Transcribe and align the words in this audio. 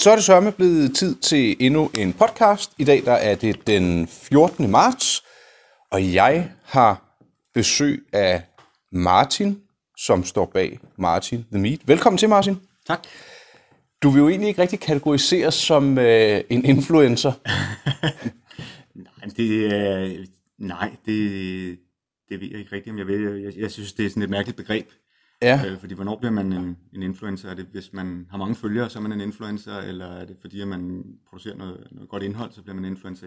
Så 0.00 0.10
er 0.10 0.14
det 0.14 0.24
sørme 0.24 0.52
blevet 0.52 0.96
tid 0.96 1.16
til 1.16 1.56
endnu 1.60 1.90
en 1.98 2.12
podcast. 2.12 2.72
I 2.78 2.84
dag 2.84 3.02
der 3.04 3.12
er 3.12 3.34
det 3.34 3.66
den 3.66 4.06
14. 4.06 4.70
marts, 4.70 5.24
og 5.90 6.14
jeg 6.14 6.50
har 6.64 7.18
besøg 7.54 8.06
af 8.12 8.42
Martin, 8.92 9.60
som 9.96 10.24
står 10.24 10.50
bag 10.54 10.80
Martin 10.98 11.44
The 11.52 11.62
Meat. 11.62 11.80
Velkommen 11.86 12.18
til, 12.18 12.28
Martin. 12.28 12.56
Tak. 12.86 13.06
Du 14.02 14.10
vil 14.10 14.20
jo 14.20 14.28
egentlig 14.28 14.48
ikke 14.48 14.62
rigtig 14.62 14.80
kategoriseres 14.80 15.54
som 15.54 15.98
øh, 15.98 16.40
en 16.50 16.64
influencer. 16.64 17.32
nej, 19.06 19.28
det, 19.36 19.50
øh, 19.50 20.26
nej 20.58 20.90
det, 21.06 21.78
det 22.28 22.40
ved 22.40 22.48
jeg 22.50 22.58
ikke 22.58 22.72
rigtigt, 22.72 22.92
om 22.92 22.98
jeg 22.98 23.06
ved. 23.06 23.36
Jeg, 23.36 23.52
jeg 23.56 23.70
synes, 23.70 23.92
det 23.92 24.06
er 24.06 24.10
sådan 24.10 24.22
et 24.22 24.30
mærkeligt 24.30 24.56
begreb. 24.56 24.86
Ja. 25.42 25.62
Øh, 25.66 25.80
fordi 25.80 25.94
hvornår 25.94 26.18
bliver 26.18 26.32
man 26.32 26.52
en, 26.52 26.76
en 26.94 27.02
influencer? 27.02 27.50
Er 27.50 27.54
det, 27.54 27.66
hvis 27.72 27.92
man 27.92 28.26
har 28.30 28.38
mange 28.38 28.54
følgere, 28.54 28.90
så 28.90 28.98
er 28.98 29.02
man 29.02 29.12
en 29.12 29.20
influencer? 29.20 29.78
Eller 29.78 30.06
er 30.06 30.24
det, 30.24 30.36
fordi 30.40 30.60
at 30.60 30.68
man 30.68 31.04
producerer 31.28 31.56
noget, 31.56 31.86
noget 31.90 32.08
godt 32.08 32.22
indhold, 32.22 32.52
så 32.52 32.62
bliver 32.62 32.74
man 32.74 32.84
en 32.84 32.90
influencer? 32.90 33.26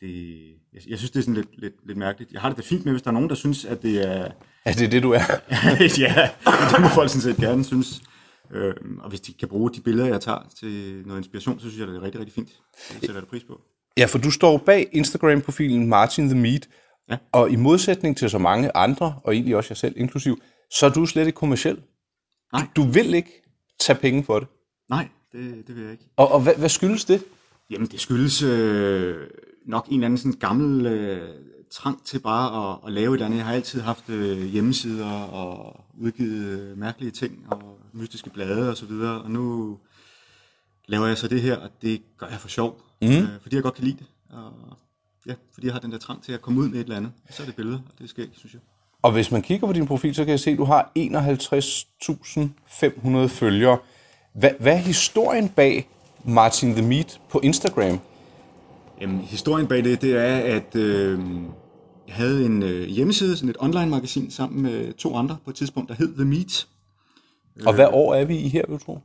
Det, 0.00 0.38
jeg, 0.72 0.80
jeg 0.88 0.98
synes, 0.98 1.10
det 1.10 1.18
er 1.18 1.22
sådan 1.22 1.34
lidt, 1.34 1.60
lidt, 1.60 1.74
lidt 1.86 1.98
mærkeligt. 1.98 2.32
Jeg 2.32 2.40
har 2.40 2.48
det 2.48 2.58
da 2.58 2.62
fint 2.62 2.84
med, 2.84 2.92
hvis 2.92 3.02
der 3.02 3.08
er 3.08 3.12
nogen, 3.12 3.28
der 3.28 3.34
synes, 3.34 3.64
at 3.64 3.82
det 3.82 4.10
er... 4.10 4.28
Er 4.64 4.72
det 4.72 4.92
det, 4.92 5.02
du 5.02 5.10
er? 5.10 5.20
ja, 6.04 6.28
det 6.72 6.80
må 6.80 6.88
folk 6.88 7.10
sådan 7.10 7.20
set 7.22 7.36
gerne 7.36 7.64
synes. 7.64 8.02
Øh, 8.50 8.74
og 9.00 9.08
hvis 9.08 9.20
de 9.20 9.32
kan 9.32 9.48
bruge 9.48 9.70
de 9.70 9.80
billeder, 9.80 10.08
jeg 10.08 10.20
tager 10.20 10.50
til 10.60 11.02
noget 11.06 11.20
inspiration, 11.20 11.60
så 11.60 11.66
synes 11.66 11.78
jeg, 11.80 11.88
det 11.88 11.96
er 11.96 12.02
rigtig, 12.02 12.20
rigtig 12.20 12.34
fint. 12.34 12.48
Det 12.92 13.00
sætter 13.00 13.14
jeg 13.14 13.24
pris 13.24 13.44
på. 13.44 13.60
Ja, 13.96 14.04
for 14.06 14.18
du 14.18 14.30
står 14.30 14.58
bag 14.58 14.88
Instagram-profilen 14.92 15.88
Martin 15.88 16.28
The 16.28 16.38
Meat, 16.38 16.68
Ja. 17.10 17.16
og 17.32 17.50
i 17.50 17.56
modsætning 17.56 18.16
til 18.16 18.30
så 18.30 18.38
mange 18.38 18.76
andre, 18.76 19.14
og 19.24 19.34
egentlig 19.34 19.56
også 19.56 19.68
jeg 19.70 19.76
selv 19.76 19.94
inklusiv, 19.96 20.38
så 20.74 20.86
er 20.86 20.90
du 20.90 21.06
slet 21.06 21.26
ikke 21.26 21.36
kommersiel. 21.36 21.82
Nej. 22.52 22.68
Du 22.76 22.82
vil 22.82 23.14
ikke 23.14 23.42
tage 23.80 23.98
penge 23.98 24.24
for 24.24 24.38
det. 24.38 24.48
Nej, 24.88 25.08
det, 25.32 25.66
det 25.66 25.76
vil 25.76 25.82
jeg 25.82 25.92
ikke. 25.92 26.04
Og, 26.16 26.32
og 26.32 26.40
hvad, 26.40 26.54
hvad 26.54 26.68
skyldes 26.68 27.04
det? 27.04 27.24
Jamen, 27.70 27.88
det 27.88 28.00
skyldes 28.00 28.42
øh, 28.42 29.26
nok 29.66 29.86
en 29.88 29.94
eller 29.94 30.06
anden 30.06 30.18
sådan 30.18 30.38
gammel 30.38 30.86
øh, 30.86 31.28
trang 31.70 32.04
til 32.04 32.18
bare 32.20 32.72
at, 32.72 32.78
at 32.86 32.92
lave 32.92 33.10
et 33.10 33.14
eller 33.14 33.26
andet. 33.26 33.38
Jeg 33.38 33.46
har 33.46 33.54
altid 33.54 33.80
haft 33.80 34.10
øh, 34.10 34.38
hjemmesider 34.38 35.10
og 35.10 35.84
udgivet 35.98 36.60
øh, 36.60 36.78
mærkelige 36.78 37.10
ting 37.10 37.46
og 37.52 37.78
mystiske 37.92 38.30
blade 38.30 38.70
og 38.70 38.76
så 38.76 38.86
videre, 38.86 39.22
og 39.22 39.30
nu 39.30 39.78
laver 40.86 41.06
jeg 41.06 41.18
så 41.18 41.28
det 41.28 41.42
her, 41.42 41.56
og 41.56 41.70
det 41.82 42.02
gør 42.18 42.26
jeg 42.26 42.40
for 42.40 42.48
sjov, 42.48 42.82
mm. 43.02 43.08
øh, 43.08 43.40
fordi 43.42 43.54
jeg 43.56 43.62
godt 43.62 43.74
kan 43.74 43.84
lide 43.84 43.96
det. 43.96 44.06
Og, 44.30 44.52
ja, 45.26 45.34
fordi 45.54 45.66
jeg 45.66 45.74
har 45.74 45.80
den 45.80 45.92
der 45.92 45.98
trang 45.98 46.22
til 46.22 46.32
at 46.32 46.42
komme 46.42 46.60
ud 46.60 46.68
med 46.68 46.78
et 46.78 46.84
eller 46.84 46.96
andet. 46.96 47.12
Så 47.30 47.42
er 47.42 47.46
det 47.46 47.56
billeder, 47.56 47.78
og 47.78 47.98
det 47.98 48.04
er 48.04 48.08
skægt, 48.08 48.38
synes 48.38 48.52
jeg. 48.54 48.60
Og 49.04 49.12
hvis 49.12 49.30
man 49.30 49.42
kigger 49.42 49.66
på 49.66 49.72
din 49.72 49.86
profil, 49.86 50.14
så 50.14 50.24
kan 50.24 50.30
jeg 50.30 50.40
se, 50.40 50.50
at 50.50 50.58
du 50.58 50.64
har 50.64 50.92
51.500 50.98 53.26
følgere. 53.26 53.78
Hvad, 54.34 54.50
hvad 54.60 54.72
er 54.72 54.76
historien 54.76 55.48
bag 55.48 55.88
Martin 56.24 56.72
The 56.72 56.86
Meat 56.86 57.20
på 57.28 57.40
Instagram? 57.42 58.00
Jamen, 59.00 59.20
historien 59.20 59.66
bag 59.66 59.84
det, 59.84 60.02
det 60.02 60.16
er, 60.16 60.56
at 60.56 60.76
øh, 60.76 61.20
jeg 62.08 62.14
havde 62.14 62.46
en 62.46 62.62
øh, 62.62 62.88
hjemmeside, 62.88 63.36
sådan 63.36 63.48
et 63.48 63.56
online-magasin, 63.58 64.30
sammen 64.30 64.62
med 64.62 64.92
to 64.92 65.16
andre 65.16 65.36
på 65.44 65.50
et 65.50 65.56
tidspunkt, 65.56 65.88
der 65.88 65.94
hed 65.94 66.14
The 66.14 66.24
Meat. 66.24 66.66
Og 67.66 67.74
hvad 67.74 67.88
år 67.92 68.14
er 68.14 68.24
vi 68.24 68.38
i 68.38 68.48
her, 68.48 68.62
vil 68.68 68.78
du 68.78 68.84
tro? 68.84 68.98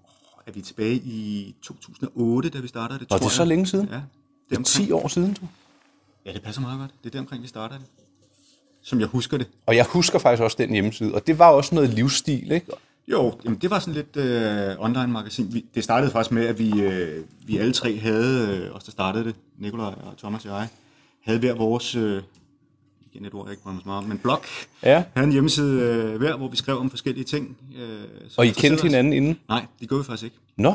Er 0.48 0.52
vi 0.52 0.62
tilbage 0.62 0.96
i 0.96 1.56
2008, 1.64 2.50
da 2.50 2.60
vi 2.60 2.68
startede 2.68 3.00
det, 3.00 3.08
Og 3.12 3.20
det 3.20 3.26
er 3.26 3.30
så 3.30 3.46
længe 3.46 3.66
siden? 3.66 3.90
Ja, 3.92 4.02
det 4.50 4.58
er 4.58 4.64
10 4.64 4.92
år 4.92 5.08
siden, 5.08 5.34
du. 5.34 5.42
Ja, 6.26 6.34
det 6.34 6.42
passer 6.42 6.62
meget 6.62 6.80
godt. 6.80 6.92
Det 7.04 7.10
er 7.10 7.12
der 7.12 7.20
omkring, 7.20 7.44
vi 7.44 7.48
startede 7.48 7.80
det. 7.80 7.88
Som 8.82 9.00
jeg 9.00 9.08
husker 9.08 9.38
det. 9.38 9.48
Og 9.66 9.76
jeg 9.76 9.86
husker 9.90 10.20
faktisk 10.20 10.44
også 10.44 10.58
den 10.60 10.70
hjemmeside, 10.74 11.14
og 11.16 11.28
det 11.28 11.40
var 11.40 11.50
også 11.50 11.76
noget 11.76 11.90
livsstil, 11.90 12.52
ikke? 12.52 12.68
Jo, 13.08 13.34
jamen, 13.46 13.60
det 13.60 13.70
var 13.70 13.80
sådan 13.80 13.94
lidt 13.94 14.16
øh, 14.18 14.76
online-magasin. 14.80 15.64
Det 15.76 15.84
startede 15.84 16.12
faktisk 16.12 16.32
med, 16.32 16.46
at 16.46 16.60
vi, 16.60 16.82
øh, 16.82 17.24
vi 17.46 17.58
alle 17.58 17.74
tre 17.74 17.98
havde, 17.98 18.58
øh, 18.70 18.76
os 18.76 18.84
der 18.84 18.92
startede 18.92 19.24
det, 19.26 19.36
Nikolaj 19.58 19.86
og 19.88 20.18
Thomas 20.18 20.46
og 20.46 20.52
jeg, 20.52 20.68
havde 21.24 21.40
hver 21.40 21.54
vores, 21.56 21.96
øh, 21.96 22.22
igen 23.12 23.26
et 23.26 23.34
ord, 23.34 23.46
jeg 23.46 23.52
ikke 23.52 23.64
mig 23.66 23.76
så 23.82 23.88
meget 23.88 24.08
men 24.08 24.18
blog, 24.18 24.42
Ja. 24.84 25.04
havde 25.16 25.26
en 25.28 25.32
hjemmeside 25.34 25.82
øh, 25.82 26.16
hver, 26.18 26.38
hvor 26.38 26.48
vi 26.48 26.56
skrev 26.58 26.78
om 26.80 26.90
forskellige 26.90 27.24
ting. 27.24 27.58
Øh, 27.80 28.00
Og 28.38 28.46
I 28.48 28.50
kendte 28.50 28.84
hinanden 28.84 29.14
inden? 29.14 29.40
Nej, 29.50 29.66
det 29.80 29.90
gjorde 29.90 30.04
vi 30.04 30.06
faktisk 30.06 30.24
ikke. 30.24 30.38
Nå, 30.58 30.74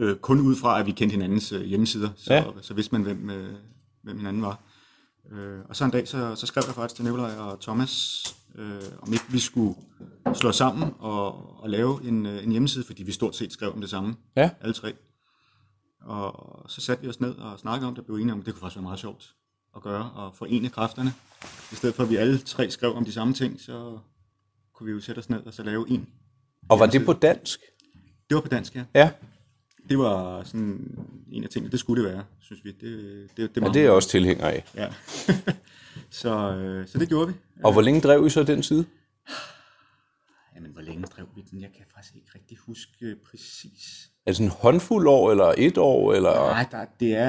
Øh, 0.00 0.16
kun 0.16 0.40
ud 0.40 0.56
fra, 0.56 0.80
at 0.80 0.86
vi 0.86 0.92
kendte 0.92 1.12
hinandens 1.14 1.52
øh, 1.52 1.62
hjemmesider, 1.64 2.08
så, 2.16 2.34
Ja. 2.34 2.38
ja. 2.40 2.44
så 2.62 2.74
vidste 2.74 2.94
man, 2.94 3.02
hvem, 3.02 3.30
øh, 3.30 3.48
hvem 4.02 4.16
hinanden 4.18 4.42
var. 4.42 4.58
Øh, 5.32 5.60
og 5.68 5.76
så 5.76 5.84
en 5.84 5.90
dag, 5.90 6.08
så, 6.08 6.34
så 6.34 6.46
skrev 6.46 6.62
jeg 6.66 6.74
faktisk 6.74 6.94
til 6.96 7.04
Nikolaj 7.04 7.36
og 7.36 7.60
Thomas, 7.60 8.24
øh, 8.54 8.82
om 9.02 9.12
ikke 9.12 9.24
vi 9.30 9.38
skulle 9.38 9.74
slå 10.34 10.52
sammen 10.52 10.94
og, 10.98 11.60
og 11.62 11.70
lave 11.70 12.04
en, 12.08 12.26
øh, 12.26 12.44
en 12.44 12.50
hjemmeside, 12.50 12.84
fordi 12.84 13.02
vi 13.02 13.12
stort 13.12 13.36
set 13.36 13.52
skrev 13.52 13.72
om 13.72 13.80
det 13.80 13.90
samme, 13.90 14.16
Ja. 14.36 14.50
alle 14.60 14.74
tre. 14.74 14.94
Og 16.00 16.64
så 16.70 16.80
satte 16.80 17.02
vi 17.02 17.08
os 17.08 17.20
ned 17.20 17.34
og 17.34 17.58
snakkede 17.58 17.88
om 17.88 17.94
det, 17.94 17.98
og 18.00 18.06
blev 18.06 18.16
enige 18.16 18.32
om, 18.32 18.40
at 18.40 18.46
det 18.46 18.54
kunne 18.54 18.60
faktisk 18.60 18.76
være 18.76 18.82
meget 18.82 18.98
sjovt 18.98 19.34
at 19.76 19.82
gøre, 19.82 20.10
og 20.10 20.34
forene 20.34 20.68
kræfterne. 20.68 21.12
I 21.72 21.74
stedet 21.74 21.94
for, 21.94 22.02
at 22.02 22.10
vi 22.10 22.16
alle 22.16 22.38
tre 22.38 22.70
skrev 22.70 22.94
om 22.94 23.04
de 23.04 23.12
samme 23.12 23.34
ting, 23.34 23.60
så 23.60 23.98
kunne 24.74 24.86
vi 24.86 24.92
jo 24.92 25.00
sætte 25.00 25.18
os 25.18 25.30
ned 25.30 25.46
og 25.46 25.54
så 25.54 25.62
lave 25.62 25.90
en. 25.90 26.08
og 26.68 26.78
var 26.78 26.86
det 26.86 27.04
på 27.04 27.12
dansk? 27.12 27.60
Det 28.28 28.34
var 28.34 28.40
på 28.40 28.48
dansk, 28.48 28.74
ja. 28.74 28.84
Ja, 28.94 29.10
Det 29.88 29.98
var 29.98 30.42
sådan 30.44 30.98
en 31.32 31.44
af 31.44 31.50
tingene, 31.50 31.72
det 31.72 31.80
skulle 31.80 32.04
det 32.04 32.12
være, 32.12 32.24
synes 32.40 32.64
vi. 32.64 32.70
Det, 32.70 32.80
det, 33.36 33.54
det, 33.54 33.62
ja 33.62 33.68
det 33.68 33.76
er 33.76 33.82
jeg 33.82 33.92
også 33.92 34.08
tilhænger 34.08 34.46
af. 34.46 34.64
Ja. 34.74 34.88
så, 36.10 36.52
øh, 36.52 36.88
så 36.88 36.98
det 36.98 37.08
gjorde 37.08 37.28
vi. 37.28 37.34
Og 37.64 37.72
hvor 37.72 37.82
længe 37.82 38.00
drev 38.00 38.26
I 38.26 38.30
så 38.30 38.42
den 38.42 38.62
side? 38.62 38.84
Jamen, 40.56 40.70
hvor 40.70 40.82
længe 40.82 41.02
drev 41.02 41.26
vi 41.36 41.44
den? 41.50 41.60
Jeg 41.60 41.70
kan 41.76 41.84
faktisk 41.94 42.14
ikke 42.16 42.28
rigtig 42.34 42.58
huske 42.58 43.16
præcis. 43.30 44.10
Er 44.26 44.30
det 44.30 44.36
sådan 44.36 44.46
en 44.46 44.56
håndfuld 44.60 45.08
år, 45.08 45.30
eller 45.30 45.54
et 45.58 45.78
år, 45.78 46.12
eller... 46.12 46.30
Nej, 46.30 46.66
der, 46.70 46.84
det 47.00 47.16
er... 47.16 47.28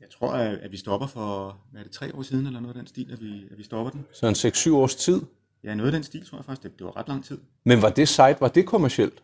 Jeg 0.00 0.10
tror, 0.18 0.32
at, 0.32 0.58
at 0.58 0.72
vi 0.72 0.76
stopper 0.76 1.06
for, 1.06 1.58
hvad 1.70 1.80
er 1.80 1.84
det, 1.84 1.92
tre 1.92 2.14
år 2.14 2.22
siden, 2.22 2.46
eller 2.46 2.60
noget 2.60 2.74
af 2.74 2.80
den 2.80 2.86
stil, 2.86 3.12
at 3.12 3.20
vi, 3.20 3.48
at 3.50 3.58
vi 3.58 3.62
stopper 3.62 3.90
den. 3.90 4.04
Så 4.12 4.26
en 4.26 4.34
6-7 4.34 4.74
års 4.74 4.94
tid? 4.94 5.20
Ja, 5.64 5.74
noget 5.74 5.88
af 5.88 5.92
den 5.92 6.02
stil, 6.02 6.26
tror 6.26 6.38
jeg 6.38 6.44
faktisk. 6.44 6.62
Det, 6.62 6.78
det 6.78 6.86
var 6.86 6.96
ret 6.96 7.08
lang 7.08 7.24
tid. 7.24 7.38
Men 7.64 7.82
var 7.82 7.90
det 7.90 8.08
site, 8.08 8.36
var 8.40 8.48
det 8.48 8.66
kommercielt? 8.66 9.22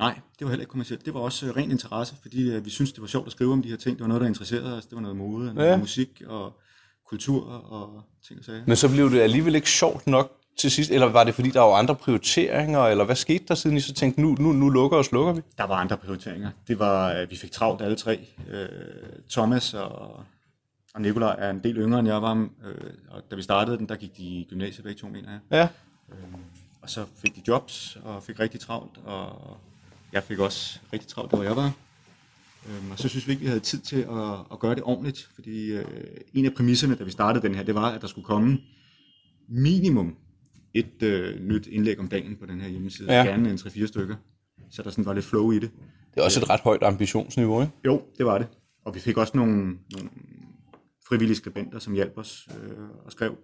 Nej, 0.00 0.20
det 0.38 0.44
var 0.44 0.48
heller 0.48 0.62
ikke 0.62 0.70
kommercielt. 0.70 1.04
Det 1.06 1.14
var 1.14 1.20
også 1.20 1.46
øh, 1.46 1.56
ren 1.56 1.70
interesse, 1.70 2.14
fordi 2.22 2.50
øh, 2.50 2.64
vi 2.64 2.70
syntes, 2.70 2.92
det 2.92 3.00
var 3.00 3.06
sjovt 3.08 3.26
at 3.26 3.32
skrive 3.32 3.52
om 3.52 3.62
de 3.62 3.68
her 3.68 3.76
ting. 3.76 3.96
Det 3.96 4.02
var 4.02 4.08
noget, 4.08 4.20
der 4.20 4.26
interesserede 4.28 4.76
os. 4.76 4.86
Det 4.86 4.94
var 4.96 5.00
noget 5.02 5.16
mode, 5.16 5.54
noget 5.54 5.68
Ja. 5.68 5.76
musik 5.76 6.22
og 6.26 6.52
kultur 7.08 7.44
og 7.52 8.02
ting 8.28 8.38
og 8.38 8.44
sager. 8.44 8.62
Men 8.66 8.76
så 8.76 8.88
blev 8.88 9.10
det 9.10 9.20
alligevel 9.20 9.54
ikke 9.54 9.70
sjovt 9.70 10.06
nok 10.06 10.32
til 10.60 10.70
sidst, 10.70 10.90
eller 10.90 11.06
var 11.06 11.24
det 11.24 11.34
fordi, 11.34 11.50
der 11.50 11.60
var 11.60 11.74
andre 11.74 11.94
prioriteringer, 11.94 12.80
eller 12.80 13.04
hvad 13.04 13.16
skete 13.16 13.44
der 13.48 13.54
siden 13.54 13.76
I 13.76 13.80
så 13.80 13.94
tænkte, 13.94 14.20
nu, 14.20 14.36
nu, 14.38 14.52
nu 14.52 14.68
lukker 14.68 14.98
og 14.98 15.04
slukker 15.04 15.32
vi? 15.32 15.40
Der 15.58 15.64
var 15.64 15.74
andre 15.76 15.96
prioriteringer. 15.96 16.50
Det 16.68 16.78
var, 16.78 17.12
øh, 17.14 17.30
vi 17.30 17.36
fik 17.36 17.50
travlt 17.52 17.82
alle 17.82 17.96
tre. 17.96 18.28
Øh, 18.50 18.68
Thomas 19.30 19.74
og, 19.74 20.16
og 20.94 21.00
Nikolaj 21.00 21.36
er 21.38 21.50
en 21.50 21.60
del 21.62 21.76
yngre 21.76 21.98
end 21.98 22.08
jeg 22.08 22.22
var, 22.22 22.34
øh, 22.34 22.90
og 23.10 23.22
da 23.30 23.36
vi 23.36 23.42
startede 23.42 23.78
den, 23.78 23.88
der 23.88 23.96
gik 23.96 24.16
de 24.16 24.22
i 24.22 24.46
gymnasiet 24.50 24.84
begge 24.84 25.00
to, 25.00 25.08
mener 25.08 25.28
jeg. 25.30 25.40
Ja. 25.50 25.68
Og 26.82 26.90
så 26.90 27.04
fik 27.22 27.36
de 27.36 27.42
jobs 27.48 27.98
og 28.04 28.22
fik 28.22 28.40
rigtig 28.40 28.60
travlt, 28.60 28.98
og 29.04 29.56
jeg 30.12 30.22
fik 30.22 30.38
også 30.38 30.80
rigtig 30.92 31.08
travlt, 31.08 31.30
der 31.30 31.36
hvor 31.36 31.44
jeg 31.44 31.56
var. 31.56 31.72
Øhm, 32.68 32.90
og 32.90 32.98
så 32.98 33.08
synes 33.08 33.26
vi 33.26 33.32
ikke, 33.32 33.40
vi 33.40 33.46
havde 33.46 33.60
tid 33.60 33.78
til 33.78 33.96
at, 33.96 34.34
at 34.52 34.58
gøre 34.58 34.74
det 34.74 34.82
ordentligt, 34.82 35.28
fordi 35.34 35.72
øh, 35.72 35.84
en 36.34 36.46
af 36.46 36.54
præmisserne, 36.54 36.94
da 36.94 37.04
vi 37.04 37.10
startede 37.10 37.46
den 37.46 37.54
her, 37.54 37.62
det 37.62 37.74
var, 37.74 37.90
at 37.90 38.00
der 38.00 38.06
skulle 38.06 38.24
komme 38.24 38.58
minimum 39.48 40.16
et 40.74 41.02
øh, 41.02 41.40
nyt 41.40 41.66
indlæg 41.66 41.98
om 41.98 42.08
dagen 42.08 42.36
på 42.36 42.46
den 42.46 42.60
her 42.60 42.68
hjemmeside. 42.68 43.12
Ja. 43.12 43.24
Gerne 43.24 43.50
en 43.50 43.56
3-4 43.56 43.86
stykker, 43.86 44.16
så 44.70 44.82
der 44.82 44.90
sådan 44.90 45.06
var 45.06 45.12
lidt 45.12 45.24
flow 45.24 45.50
i 45.50 45.58
det. 45.58 45.70
Det 46.14 46.20
er 46.20 46.24
også 46.24 46.40
et 46.40 46.50
ret 46.50 46.60
højt 46.60 46.82
ambitionsniveau, 46.82 47.60
ikke? 47.60 47.72
Jo, 47.84 48.02
det 48.18 48.26
var 48.26 48.38
det. 48.38 48.46
Og 48.84 48.94
vi 48.94 49.00
fik 49.00 49.16
også 49.16 49.36
nogle, 49.36 49.56
nogle 49.92 50.10
frivillige 51.08 51.36
skribenter, 51.36 51.78
som 51.78 51.92
hjalp 51.92 52.18
os 52.18 52.48
øh, 52.50 52.78
og 53.04 53.12
skrev. 53.12 53.36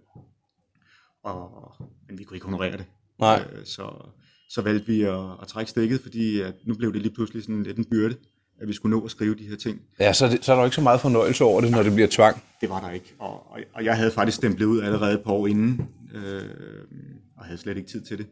Og, 1.23 1.73
men 2.09 2.19
vi 2.19 2.25
kunne 2.25 2.37
ikke 2.37 2.47
honorere 2.47 2.77
det. 2.77 2.87
Nej. 3.19 3.45
Øh, 3.53 3.67
så, 3.67 4.09
så 4.49 4.63
valgte 4.63 4.87
vi 4.87 5.03
at, 5.03 5.21
at 5.43 5.49
trække 5.49 5.71
stikket, 5.71 6.01
fordi 6.01 6.41
at 6.41 6.55
nu 6.65 6.75
blev 6.75 6.93
det 6.93 7.03
lige 7.03 7.15
pludselig 7.15 7.43
sådan 7.43 7.63
lidt 7.63 7.79
en 7.79 7.85
byrde, 7.85 8.17
at 8.61 8.69
vi 8.69 8.73
skulle 8.73 8.97
nå 8.97 9.05
at 9.05 9.11
skrive 9.11 9.35
de 9.35 9.49
her 9.49 9.57
ting. 9.57 9.81
Ja, 10.01 10.13
så 10.13 10.27
er, 10.27 10.31
det, 10.31 10.45
så 10.45 10.53
er 10.53 10.57
der 10.57 10.65
ikke 10.65 10.75
så 10.75 10.81
meget 10.83 11.01
fornøjelse 11.01 11.45
over 11.45 11.61
det, 11.61 11.71
når 11.71 11.83
det 11.83 11.93
bliver 11.93 12.09
tvang. 12.11 12.43
Det 12.61 12.71
var 12.71 12.81
der 12.81 12.91
ikke. 12.91 13.15
Og, 13.19 13.53
og, 13.53 13.61
og 13.75 13.85
jeg 13.85 13.97
havde 13.97 14.11
faktisk 14.11 14.37
stemplet 14.37 14.67
ud 14.67 14.81
allerede 14.81 15.15
et 15.15 15.23
par 15.25 15.33
år 15.33 15.47
inden, 15.47 15.89
øh, 16.15 16.43
og 17.37 17.45
havde 17.45 17.59
slet 17.59 17.77
ikke 17.77 17.89
tid 17.89 18.01
til 18.01 18.19
det. 18.19 18.27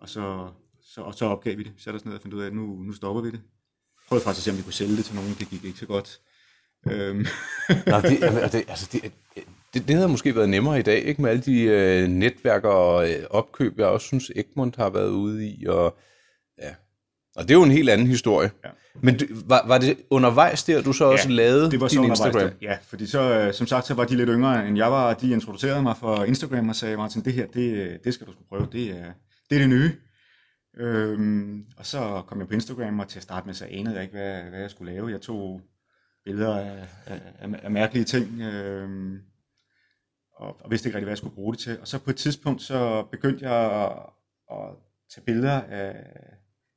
Og 0.00 0.08
så, 0.08 0.48
så, 0.82 1.00
og 1.00 1.14
så 1.14 1.24
opgav 1.24 1.58
vi 1.58 1.62
det. 1.62 1.72
Satte 1.78 1.96
os 1.96 2.04
ned 2.04 2.14
og 2.14 2.20
fandt 2.20 2.34
ud 2.34 2.42
af, 2.42 2.46
at 2.46 2.54
nu, 2.54 2.66
nu 2.82 2.92
stopper 2.92 3.22
vi 3.22 3.30
det. 3.30 3.40
Prøvede 4.08 4.24
faktisk 4.24 4.40
at 4.40 4.44
se, 4.44 4.50
om 4.50 4.56
vi 4.56 4.62
kunne 4.62 4.72
sælge 4.72 4.96
det 4.96 5.04
til 5.04 5.14
nogen. 5.14 5.36
Det 5.38 5.48
gik 5.48 5.64
ikke 5.64 5.78
så 5.78 5.86
godt. 5.86 6.20
Øhm, 6.90 7.26
Nå, 7.86 8.00
det, 8.00 8.20
det, 8.52 8.64
altså 8.68 8.88
det, 8.92 9.12
det, 9.74 9.88
det 9.88 9.96
havde 9.96 10.08
måske 10.08 10.36
været 10.36 10.48
nemmere 10.48 10.78
i 10.78 10.82
dag, 10.82 11.02
ikke 11.02 11.22
med 11.22 11.30
alle 11.30 11.42
de 11.42 11.62
øh, 11.62 12.08
netværk 12.08 12.64
og 12.64 13.10
øh, 13.10 13.16
opkøb, 13.30 13.78
jeg 13.78 13.86
også 13.86 14.06
synes 14.06 14.30
Egmont 14.36 14.76
har 14.76 14.90
været 14.90 15.08
ude 15.08 15.46
i. 15.46 15.66
Og, 15.66 15.96
ja. 16.62 16.70
og 17.36 17.42
det 17.42 17.50
er 17.50 17.54
jo 17.54 17.62
en 17.62 17.70
helt 17.70 17.90
anden 17.90 18.06
historie. 18.06 18.50
Ja. 18.64 18.68
Men 19.02 19.16
du, 19.16 19.24
var, 19.46 19.64
var 19.66 19.78
det 19.78 19.96
undervejs 20.10 20.64
der, 20.64 20.82
du 20.82 20.92
så 20.92 21.04
også 21.04 21.28
lavede 21.28 21.70
det 21.70 21.80
var 21.80 21.88
så 21.88 21.92
din 21.92 21.98
undervejs 21.98 22.20
Instagram? 22.20 22.50
der. 22.50 22.56
Ja, 22.62 22.76
fordi 22.82 23.06
så, 23.06 23.20
øh, 23.20 23.54
som 23.54 23.66
sagt, 23.66 23.86
så 23.86 23.94
var 23.94 24.04
de 24.04 24.16
lidt 24.16 24.28
yngre 24.32 24.68
end 24.68 24.76
jeg 24.76 24.92
var, 24.92 25.14
og 25.14 25.20
de 25.20 25.30
introducerede 25.30 25.82
mig 25.82 25.96
for 25.96 26.24
Instagram 26.24 26.68
og 26.68 26.76
sagde, 26.76 26.96
Martin, 26.96 27.24
det 27.24 27.32
her, 27.32 27.46
det, 27.46 27.98
det 28.04 28.14
skal 28.14 28.26
du 28.26 28.32
skulle 28.32 28.48
prøve, 28.48 28.68
det 28.72 28.90
er 28.90 29.04
det, 29.50 29.56
er 29.56 29.58
det 29.58 29.68
nye. 29.68 29.92
Øhm, 30.76 31.64
og 31.76 31.86
så 31.86 32.22
kom 32.26 32.38
jeg 32.38 32.48
på 32.48 32.54
Instagram, 32.54 32.98
og 32.98 33.08
til 33.08 33.18
at 33.18 33.22
starte 33.22 33.46
med, 33.46 33.54
så 33.54 33.66
anede 33.70 33.94
jeg 33.94 34.02
ikke, 34.02 34.14
hvad, 34.14 34.42
hvad 34.42 34.60
jeg 34.60 34.70
skulle 34.70 34.92
lave. 34.92 35.10
Jeg 35.10 35.20
tog 35.20 35.60
billeder 36.24 36.56
af, 36.56 36.88
af, 37.06 37.20
af, 37.38 37.48
af 37.62 37.70
mærkelige 37.70 38.04
ting, 38.04 38.40
øhm, 38.40 39.18
og, 40.36 40.56
og 40.60 40.70
vidste 40.70 40.88
ikke 40.88 40.96
rigtig, 40.96 41.04
hvad 41.04 41.10
jeg 41.12 41.18
skulle 41.18 41.34
bruge 41.34 41.52
det 41.54 41.60
til. 41.60 41.80
Og 41.80 41.88
så 41.88 41.98
på 41.98 42.10
et 42.10 42.16
tidspunkt, 42.16 42.62
så 42.62 43.04
begyndte 43.10 43.50
jeg 43.50 43.82
at, 43.82 43.92
at 44.50 44.68
tage 45.14 45.24
billeder 45.24 45.60
af, 45.62 45.94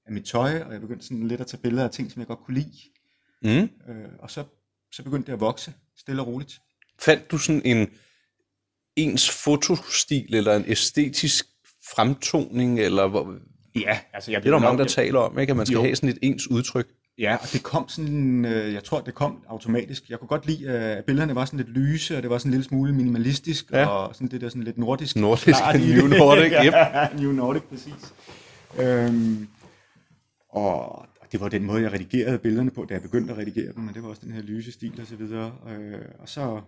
af 0.05 0.11
mit 0.13 0.25
tøj, 0.25 0.61
og 0.61 0.73
jeg 0.73 0.81
begyndte 0.81 1.05
sådan 1.05 1.27
lidt 1.27 1.41
at 1.41 1.47
tage 1.47 1.61
billeder 1.61 1.83
af 1.83 1.91
ting, 1.91 2.11
som 2.11 2.19
jeg 2.19 2.27
godt 2.27 2.39
kunne 2.39 2.57
lide. 2.59 2.77
Mm. 3.41 3.69
Øh, 3.93 4.09
og 4.19 4.31
så, 4.31 4.43
så 4.91 5.03
begyndte 5.03 5.27
det 5.27 5.33
at 5.33 5.39
vokse, 5.39 5.73
stille 5.97 6.21
og 6.21 6.27
roligt. 6.27 6.59
Fandt 6.99 7.31
du 7.31 7.37
sådan 7.37 7.61
en 7.65 7.89
ens 8.95 9.43
fotostil, 9.43 10.35
eller 10.35 10.55
en 10.55 10.65
æstetisk 10.67 11.45
fremtoning, 11.95 12.79
eller 12.79 13.07
hvor, 13.07 13.37
Ja, 13.75 13.99
altså 14.13 14.31
jeg 14.31 14.43
det 14.43 14.49
er 14.49 14.53
der 14.53 14.59
mange, 14.59 14.77
der 14.77 14.85
taler 14.85 15.19
om, 15.19 15.39
ikke? 15.39 15.51
at 15.51 15.57
man 15.57 15.65
skal 15.65 15.73
Jo. 15.75 15.81
have 15.81 15.95
sådan 15.95 16.09
et 16.09 16.17
ens 16.21 16.47
udtryk. 16.51 16.87
Ja, 17.19 17.35
og 17.41 17.47
det 17.53 17.63
kom 17.63 17.89
sådan, 17.89 18.45
øh, 18.45 18.73
jeg 18.73 18.83
tror, 18.83 19.01
det 19.01 19.13
kom 19.13 19.43
automatisk. 19.47 20.09
Jeg 20.09 20.19
kunne 20.19 20.27
godt 20.27 20.45
lide, 20.47 20.69
at 20.69 21.05
billederne 21.05 21.35
var 21.35 21.45
sådan 21.45 21.57
lidt 21.57 21.69
lyse, 21.69 22.17
og 22.17 22.21
det 22.23 22.29
var 22.29 22.37
sådan 22.37 22.49
en 22.49 22.51
lille 22.51 22.63
smule 22.63 22.93
minimalistisk, 22.93 23.71
Ja. 23.71 23.85
og 23.85 24.15
sådan 24.15 24.27
det 24.27 24.41
der 24.41 24.49
sådan 24.49 24.63
lidt 24.63 24.77
nordisk. 24.77 25.15
Nordisk, 25.15 25.59
New. 25.87 26.07
Nordic, 26.07 26.51
yep. 26.65 26.73
ja, 26.73 27.07
New 27.19 27.31
Nordic, 27.31 27.61
præcis. 27.63 28.13
Øhm, 28.79 29.47
og, 30.49 31.05
det 31.31 31.39
var 31.39 31.49
den 31.49 31.63
måde, 31.65 31.81
jeg 31.81 31.91
redigerede 31.93 32.39
billederne 32.39 32.71
på, 32.71 32.85
da 32.89 32.93
jeg 32.93 33.01
begyndte 33.01 33.33
at 33.33 33.39
redigere 33.39 33.73
dem, 33.73 33.87
og 33.87 33.93
det 33.93 34.03
var 34.03 34.09
også 34.09 34.21
den 34.25 34.31
her 34.33 34.41
lyse 34.41 34.71
stil 34.71 35.01
og 35.01 35.07
så 35.07 35.15
videre. 35.15 35.53
Øh, 35.69 36.01
og 36.19 36.29
så, 36.29 36.61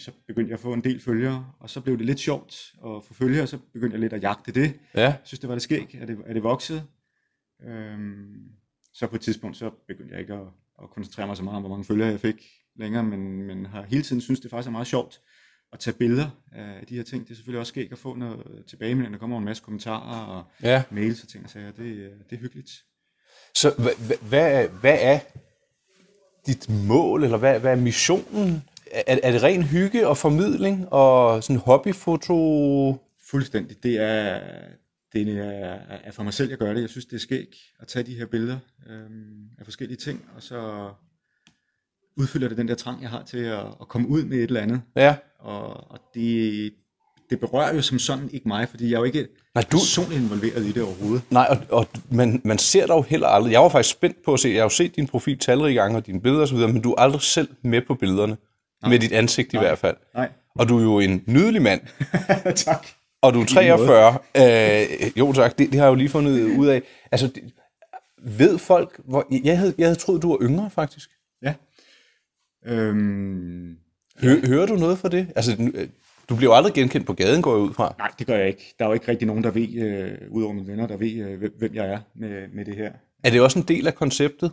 så 0.00 0.10
begyndte 0.26 0.48
jeg 0.50 0.54
at 0.54 0.60
få 0.60 0.72
en 0.72 0.84
del 0.84 1.00
følgere, 1.00 1.46
og 1.60 1.70
så 1.70 1.80
blev 1.80 1.98
det 1.98 2.06
lidt 2.06 2.18
sjovt 2.20 2.54
at 2.86 3.04
få 3.08 3.14
følgere, 3.14 3.42
og 3.42 3.48
så 3.48 3.58
begyndte 3.72 3.94
jeg 3.94 4.00
lidt 4.00 4.12
at 4.12 4.22
jagte 4.22 4.52
det. 4.52 4.74
Ja, 4.94 5.00
Jeg 5.02 5.16
synes, 5.24 5.40
det 5.40 5.48
var 5.48 5.54
det 5.54 5.62
skæg, 5.62 5.98
at 6.00 6.08
det, 6.08 6.18
at 6.26 6.34
det 6.34 6.42
voksede. 6.42 6.82
Øhm, 7.66 8.34
så 8.98 9.06
på 9.06 9.16
et 9.16 9.20
tidspunkt, 9.22 9.56
så 9.56 9.70
begyndte 9.88 10.12
jeg 10.12 10.20
ikke 10.20 10.34
at, 10.34 10.40
at 10.82 10.90
koncentrere 10.90 11.26
mig 11.26 11.36
så 11.36 11.42
meget 11.42 11.56
om, 11.56 11.62
hvor 11.62 11.70
mange 11.70 11.84
følgere 11.84 12.08
jeg 12.08 12.20
fik 12.20 12.46
længere, 12.76 13.02
men, 13.02 13.42
men 13.42 13.66
har 13.66 13.82
hele 13.82 14.02
tiden 14.02 14.22
synes 14.22 14.40
det 14.40 14.50
faktisk 14.50 14.66
er 14.68 14.72
meget 14.72 14.86
sjovt 14.86 15.20
at 15.72 15.78
tage 15.78 15.94
billeder 15.94 16.30
af 16.52 16.86
de 16.88 16.96
her 16.96 17.02
ting. 17.02 17.24
Det 17.24 17.30
er 17.30 17.34
selvfølgelig 17.34 17.60
også 17.60 17.70
skægt 17.70 17.92
at 17.92 17.98
få 17.98 18.14
noget 18.14 18.64
tilbagemelding. 18.68 19.12
Der 19.12 19.18
kommer 19.18 19.38
en 19.38 19.44
masse 19.44 19.62
kommentarer 19.62 20.26
og 20.26 20.44
ja. 20.62 20.82
mails 20.90 21.22
og 21.22 21.28
ting 21.28 21.44
og 21.44 21.50
sager. 21.50 21.70
Det, 21.72 22.04
er- 22.04 22.24
det 22.30 22.36
er 22.36 22.40
hyggeligt. 22.40 22.70
Så 23.54 23.74
hvad, 23.78 24.18
hvad, 24.28 24.68
hvad 24.68 24.98
er 25.00 25.18
dit 26.46 26.68
mål, 26.86 27.24
eller 27.24 27.38
hvad, 27.38 27.60
hvad 27.60 27.72
er 27.72 27.76
missionen? 27.76 28.62
Er, 28.92 29.18
er 29.22 29.32
det 29.32 29.42
ren 29.42 29.62
hygge 29.62 30.08
og 30.08 30.16
formidling 30.16 30.88
og 30.92 31.42
sådan 31.44 31.60
hobbyfoto? 31.60 32.36
Fuldstændig. 33.30 33.82
Det 33.82 33.96
er, 34.00 34.40
det 35.12 35.28
er, 35.38 35.44
er 36.04 36.10
for 36.12 36.22
mig 36.22 36.34
selv, 36.34 36.48
jeg 36.48 36.58
gør 36.58 36.72
det. 36.74 36.80
Jeg 36.80 36.88
synes, 36.90 37.04
det 37.06 37.16
er 37.16 37.20
skægt 37.20 37.54
at 37.80 37.88
tage 37.88 38.02
de 38.02 38.14
her 38.14 38.26
billeder 38.26 38.58
øhm, 38.90 39.44
af 39.58 39.64
forskellige 39.64 39.96
ting, 39.98 40.24
og 40.36 40.42
så 40.42 40.90
udfylder 42.16 42.48
det 42.48 42.56
den 42.56 42.68
der 42.68 42.74
trang, 42.74 43.02
jeg 43.02 43.10
har 43.10 43.22
til 43.22 43.38
at, 43.38 43.58
at 43.80 43.88
komme 43.88 44.08
ud 44.08 44.24
med 44.24 44.36
et 44.38 44.42
eller 44.42 44.60
andet. 44.60 44.82
Ja. 44.96 45.16
Og, 45.38 45.90
og 45.90 45.98
det, 46.14 46.72
det 47.30 47.40
berører 47.40 47.74
jo 47.74 47.82
som 47.82 47.98
sådan 47.98 48.30
ikke 48.32 48.48
mig, 48.48 48.68
fordi 48.68 48.84
jeg 48.88 48.94
er 48.94 48.98
jo 48.98 49.04
ikke 49.04 49.28
Nej, 49.54 49.62
du- 49.72 49.76
personligt 49.76 50.20
involveret 50.22 50.64
i 50.64 50.72
det 50.72 50.82
overhovedet. 50.82 51.22
Nej, 51.30 51.46
og, 51.50 51.78
og 51.78 51.88
man, 52.10 52.40
man 52.44 52.58
ser 52.58 52.86
dig 52.86 52.94
jo 52.94 53.02
heller 53.02 53.26
aldrig. 53.26 53.52
Jeg 53.52 53.60
var 53.60 53.68
faktisk 53.68 53.94
spændt 53.94 54.16
på 54.24 54.32
at 54.34 54.40
se, 54.40 54.48
jeg 54.48 54.56
har 54.56 54.62
jo 54.64 54.68
set 54.68 54.96
din 54.96 55.06
profil 55.06 55.38
talrige 55.38 55.74
gange 55.74 55.96
og 55.96 56.06
dine 56.06 56.20
billeder 56.20 56.42
osv., 56.42 56.56
men 56.58 56.80
du 56.82 56.92
er 56.92 57.00
aldrig 57.00 57.22
selv 57.22 57.48
med 57.62 57.82
på 57.86 57.94
billederne. 57.94 58.36
Nej. 58.82 58.90
Med 58.90 58.98
dit 58.98 59.12
ansigt 59.12 59.54
i 59.54 59.58
hvert 59.58 59.78
fald. 59.78 59.96
Nej. 60.14 60.30
Og 60.54 60.68
du 60.68 60.78
er 60.78 60.82
jo 60.82 60.98
en 60.98 61.22
nydelig 61.26 61.62
mand, 61.62 61.80
tak. 62.66 62.86
Og 63.22 63.34
du 63.34 63.40
er 63.40 63.44
43. 63.46 64.18
Øh, 64.36 65.18
jo 65.18 65.32
tak, 65.32 65.58
det, 65.58 65.66
det 65.72 65.74
har 65.80 65.86
jeg 65.86 65.90
jo 65.90 65.94
lige 65.94 66.08
fundet 66.08 66.56
ud 66.58 66.66
af. 66.66 66.82
Altså, 67.12 67.26
det, 67.26 67.42
ved 68.22 68.58
folk, 68.58 69.00
hvor, 69.04 69.26
jeg, 69.44 69.58
havde, 69.58 69.74
jeg 69.78 69.86
havde 69.86 69.98
troet, 69.98 70.22
du 70.22 70.28
var 70.28 70.38
yngre 70.42 70.70
faktisk. 70.70 71.10
Ja. 71.42 71.54
Øhm, 72.66 73.76
Hø, 74.20 74.40
hører 74.46 74.66
du 74.66 74.74
noget 74.74 74.98
fra 74.98 75.08
det? 75.08 75.26
Altså, 75.36 75.56
øh, 75.74 75.88
du 76.28 76.36
bliver 76.36 76.50
jo 76.52 76.56
aldrig 76.56 76.74
genkendt 76.74 77.06
på 77.06 77.12
gaden, 77.12 77.42
går 77.42 77.52
jeg 77.56 77.60
ud 77.60 77.74
fra. 77.74 77.94
nej, 77.98 78.10
det 78.18 78.26
gør 78.26 78.36
jeg 78.36 78.46
ikke. 78.48 78.74
Der 78.78 78.84
er 78.84 78.88
jo 78.88 78.94
ikke 78.94 79.08
rigtig 79.08 79.26
nogen, 79.26 79.44
der 79.44 79.50
ved, 79.50 79.74
øh, 79.74 80.12
udover 80.30 80.52
mine 80.54 80.66
venner, 80.66 80.86
der 80.86 80.96
ved, 80.96 81.12
øh, 81.14 81.38
hvem- 81.38 81.54
hvem 81.58 81.74
jeg 81.74 81.86
er 81.92 81.98
med, 82.14 82.48
med 82.54 82.64
det 82.64 82.76
her. 82.76 82.92
Er 83.24 83.30
det 83.30 83.40
også 83.40 83.58
en 83.58 83.64
del 83.68 83.86
af 83.86 83.94
konceptet? 83.94 84.52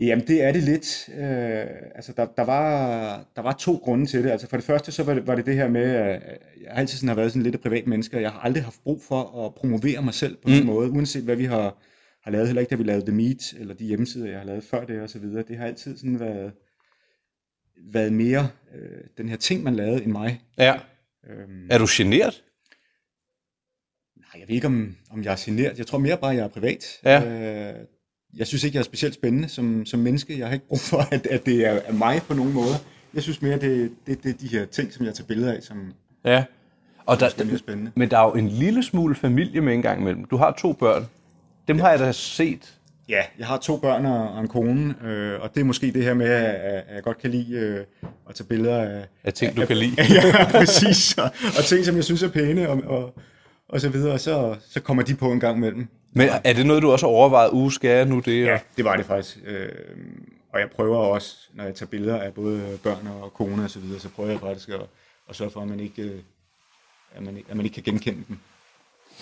Jamen, 0.00 0.26
det 0.26 0.42
er 0.42 0.52
det 0.52 0.62
lidt. 0.62 1.08
Øh, 1.08 1.66
altså, 1.94 2.12
der, 2.16 2.26
der, 2.36 2.44
var, 2.44 3.24
der 3.36 3.42
var 3.42 3.52
to 3.52 3.76
grunde 3.76 4.06
til 4.06 4.24
det. 4.24 4.30
Altså, 4.30 4.48
for 4.48 4.56
det 4.56 4.66
første, 4.66 4.92
så 4.92 5.02
var 5.02 5.14
det 5.14 5.26
var 5.26 5.34
det, 5.34 5.46
det 5.46 5.54
her 5.54 5.68
med, 5.68 5.82
at 5.82 6.22
jeg 6.60 6.70
altid 6.70 6.98
sådan 6.98 7.08
har 7.08 7.14
været 7.14 7.32
sådan 7.32 7.42
lidt 7.42 7.54
et 7.54 7.60
privat 7.60 7.86
menneske, 7.86 8.16
og 8.16 8.22
jeg 8.22 8.30
har 8.30 8.40
aldrig 8.40 8.64
haft 8.64 8.82
brug 8.82 9.02
for 9.02 9.46
at 9.46 9.54
promovere 9.54 10.02
mig 10.02 10.14
selv 10.14 10.36
på 10.36 10.48
mm. 10.48 10.54
den 10.54 10.66
måde, 10.66 10.90
uanset 10.90 11.22
hvad 11.24 11.36
vi 11.36 11.44
har, 11.44 11.78
har 12.22 12.30
lavet. 12.30 12.46
Heller 12.46 12.60
ikke, 12.60 12.70
da 12.70 12.76
vi 12.76 12.82
lavede 12.82 13.06
The 13.06 13.16
Meet, 13.16 13.52
eller 13.58 13.74
de 13.74 13.84
hjemmesider, 13.84 14.30
jeg 14.30 14.38
har 14.38 14.46
lavet 14.46 14.64
før 14.64 14.84
det, 14.84 15.00
og 15.00 15.10
så 15.10 15.18
videre. 15.18 15.44
Det 15.48 15.56
har 15.56 15.66
altid 15.66 15.96
sådan 15.96 16.20
været, 16.20 16.52
været 17.92 18.12
mere 18.12 18.48
øh, 18.74 19.04
den 19.18 19.28
her 19.28 19.36
ting, 19.36 19.62
man 19.62 19.76
lavede, 19.76 20.02
end 20.02 20.12
mig. 20.12 20.42
Ja. 20.58 20.74
Øhm, 21.30 21.66
Er 21.70 21.78
du 21.78 21.86
generet? 21.90 22.44
Nej, 24.16 24.40
jeg 24.40 24.48
ved 24.48 24.54
ikke, 24.54 24.66
om, 24.66 24.96
om 25.10 25.24
jeg 25.24 25.32
er 25.32 25.42
generet. 25.44 25.78
Jeg 25.78 25.86
tror 25.86 25.98
mere 25.98 26.18
bare, 26.18 26.30
at 26.30 26.36
jeg 26.36 26.44
er 26.44 26.48
privat. 26.48 27.00
Ja. 27.04 27.78
Øh, 27.78 27.86
jeg 28.36 28.46
synes 28.46 28.64
ikke, 28.64 28.76
jeg 28.76 28.80
er 28.80 28.84
specielt 28.84 29.14
spændende 29.14 29.48
som, 29.48 29.86
som 29.86 30.00
menneske. 30.00 30.38
Jeg 30.38 30.46
har 30.46 30.54
ikke 30.54 30.68
brug 30.68 30.80
for, 30.80 30.98
at, 31.10 31.26
at 31.26 31.46
det 31.46 31.66
er, 31.66 31.70
er 31.70 31.92
mig 31.92 32.22
på 32.28 32.34
nogen 32.34 32.52
måde. 32.52 32.74
Jeg 33.14 33.22
synes 33.22 33.42
mere, 33.42 33.58
det, 33.58 33.92
det, 34.06 34.22
det 34.22 34.30
er 34.34 34.38
de 34.40 34.48
her 34.48 34.64
ting, 34.64 34.92
som 34.92 35.06
jeg 35.06 35.14
tager 35.14 35.26
billeder 35.26 35.52
af, 35.52 35.62
som 35.62 35.92
Ja. 36.24 36.44
Og 37.06 37.20
der, 37.20 37.26
er 37.38 37.44
mere 37.44 37.58
spændende. 37.58 37.90
men 37.94 38.10
der 38.10 38.18
er 38.18 38.24
jo 38.24 38.32
en 38.32 38.48
lille 38.48 38.82
smule 38.82 39.14
familie 39.14 39.60
med 39.60 39.74
en 39.74 39.82
gang 39.82 40.00
imellem. 40.00 40.24
Du 40.24 40.36
har 40.36 40.56
to 40.58 40.72
børn. 40.72 41.06
Dem 41.68 41.78
har 41.78 41.90
jeg 41.90 41.98
da 41.98 42.12
set. 42.12 42.74
Ja, 43.08 43.22
jeg 43.38 43.46
har 43.46 43.58
to 43.58 43.76
børn 43.76 44.06
og, 44.06 44.40
en 44.40 44.48
kone, 44.48 44.94
øh, 45.04 45.40
og 45.40 45.54
det 45.54 45.60
er 45.60 45.64
måske 45.64 45.92
det 45.92 46.04
her 46.04 46.14
med, 46.14 46.26
at, 46.26 46.54
at 46.54 46.94
jeg 46.94 47.02
godt 47.02 47.18
kan 47.18 47.30
lide 47.30 47.54
øh, 47.54 47.84
at 48.28 48.34
tage 48.34 48.46
billeder 48.46 48.82
af, 48.82 49.06
Af 49.24 49.32
ting, 49.32 49.56
du 49.56 49.66
kan 49.66 49.76
lide. 49.76 49.96
ja, 50.14 50.50
præcis, 50.50 51.18
og, 51.18 51.30
og 51.58 51.64
ting, 51.64 51.84
som 51.84 51.96
jeg 51.96 52.04
synes 52.04 52.22
er 52.22 52.28
pæne, 52.28 52.68
og, 52.68 52.82
og, 52.86 53.14
og 53.68 53.80
så 53.80 53.88
videre, 53.88 54.12
og 54.12 54.20
så, 54.20 54.56
så 54.68 54.80
kommer 54.80 55.02
de 55.02 55.14
på 55.14 55.32
en 55.32 55.40
gang 55.40 55.56
imellem. 55.56 55.88
Men 56.12 56.28
er 56.44 56.52
det 56.52 56.66
noget, 56.66 56.82
du 56.82 56.90
også 56.92 57.06
har 57.06 57.10
overvejet? 57.12 57.50
Uh, 57.52 57.72
skal 57.72 57.90
jeg 57.90 58.04
nu 58.04 58.18
det? 58.20 58.44
Ja, 58.44 58.58
det 58.76 58.84
var 58.84 58.96
det 58.96 59.06
faktisk. 59.06 59.38
Øh, 59.46 59.68
og 60.52 60.60
jeg 60.60 60.70
prøver 60.70 60.96
også, 60.98 61.36
når 61.54 61.64
jeg 61.64 61.74
tager 61.74 61.90
billeder 61.90 62.20
af 62.20 62.34
både 62.34 62.78
børn 62.82 63.06
og 63.06 63.32
kone 63.34 63.64
og 63.64 63.70
så 63.70 63.78
videre, 63.78 64.00
så 64.00 64.08
prøver 64.08 64.30
jeg 64.30 64.40
faktisk 64.40 64.68
at, 64.68 64.80
at 65.28 65.36
sørge 65.36 65.50
for, 65.50 65.60
at 65.60 65.68
man 65.68 65.80
ikke, 65.80 66.02
øh, 66.02 66.20
at 67.14 67.22
man, 67.22 67.36
ikke- 67.36 67.50
at 67.50 67.56
man 67.56 67.66
ikke 67.66 67.74
kan 67.74 67.82
genkende 67.92 68.24
dem. 68.28 68.38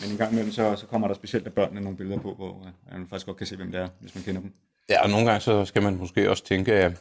Men 0.03 0.11
en 0.11 0.17
gang 0.17 0.33
imellem, 0.33 0.53
så, 0.53 0.77
så 0.77 0.87
kommer 0.87 1.09
der 1.09 1.15
specielt 1.15 1.47
af 1.47 1.53
børnene 1.53 1.81
nogle 1.81 1.97
billeder 1.97 2.19
på, 2.21 2.35
hvor 2.35 2.67
øh, 2.93 2.99
man 2.99 3.07
faktisk 3.09 3.27
godt 3.27 3.37
kan 3.37 3.47
se, 3.47 3.57
hvem 3.57 3.73
det 3.73 3.81
er, 3.81 3.89
hvis 4.01 4.15
man 4.15 4.25
kender 4.25 4.41
dem. 4.41 4.53
Ja, 4.89 5.03
og 5.03 5.11
nogle 5.11 5.27
gange 5.27 5.41
så 5.41 5.65
skal 5.65 5.83
man 5.83 5.97
måske 5.97 6.31
også 6.31 6.45
tænke, 6.45 6.73
at 6.73 6.93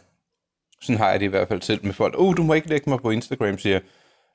sådan 0.81 0.97
har 0.97 1.09
jeg 1.11 1.19
det 1.19 1.25
i 1.25 1.29
hvert 1.29 1.47
fald 1.47 1.61
selv 1.61 1.85
med 1.85 1.93
folk. 1.93 2.15
Oh, 2.17 2.37
du 2.37 2.43
må 2.43 2.53
ikke 2.53 2.69
lægge 2.69 2.89
mig 2.89 2.99
på 2.99 3.09
Instagram, 3.11 3.57
siger 3.57 3.73
jeg. 3.73 3.81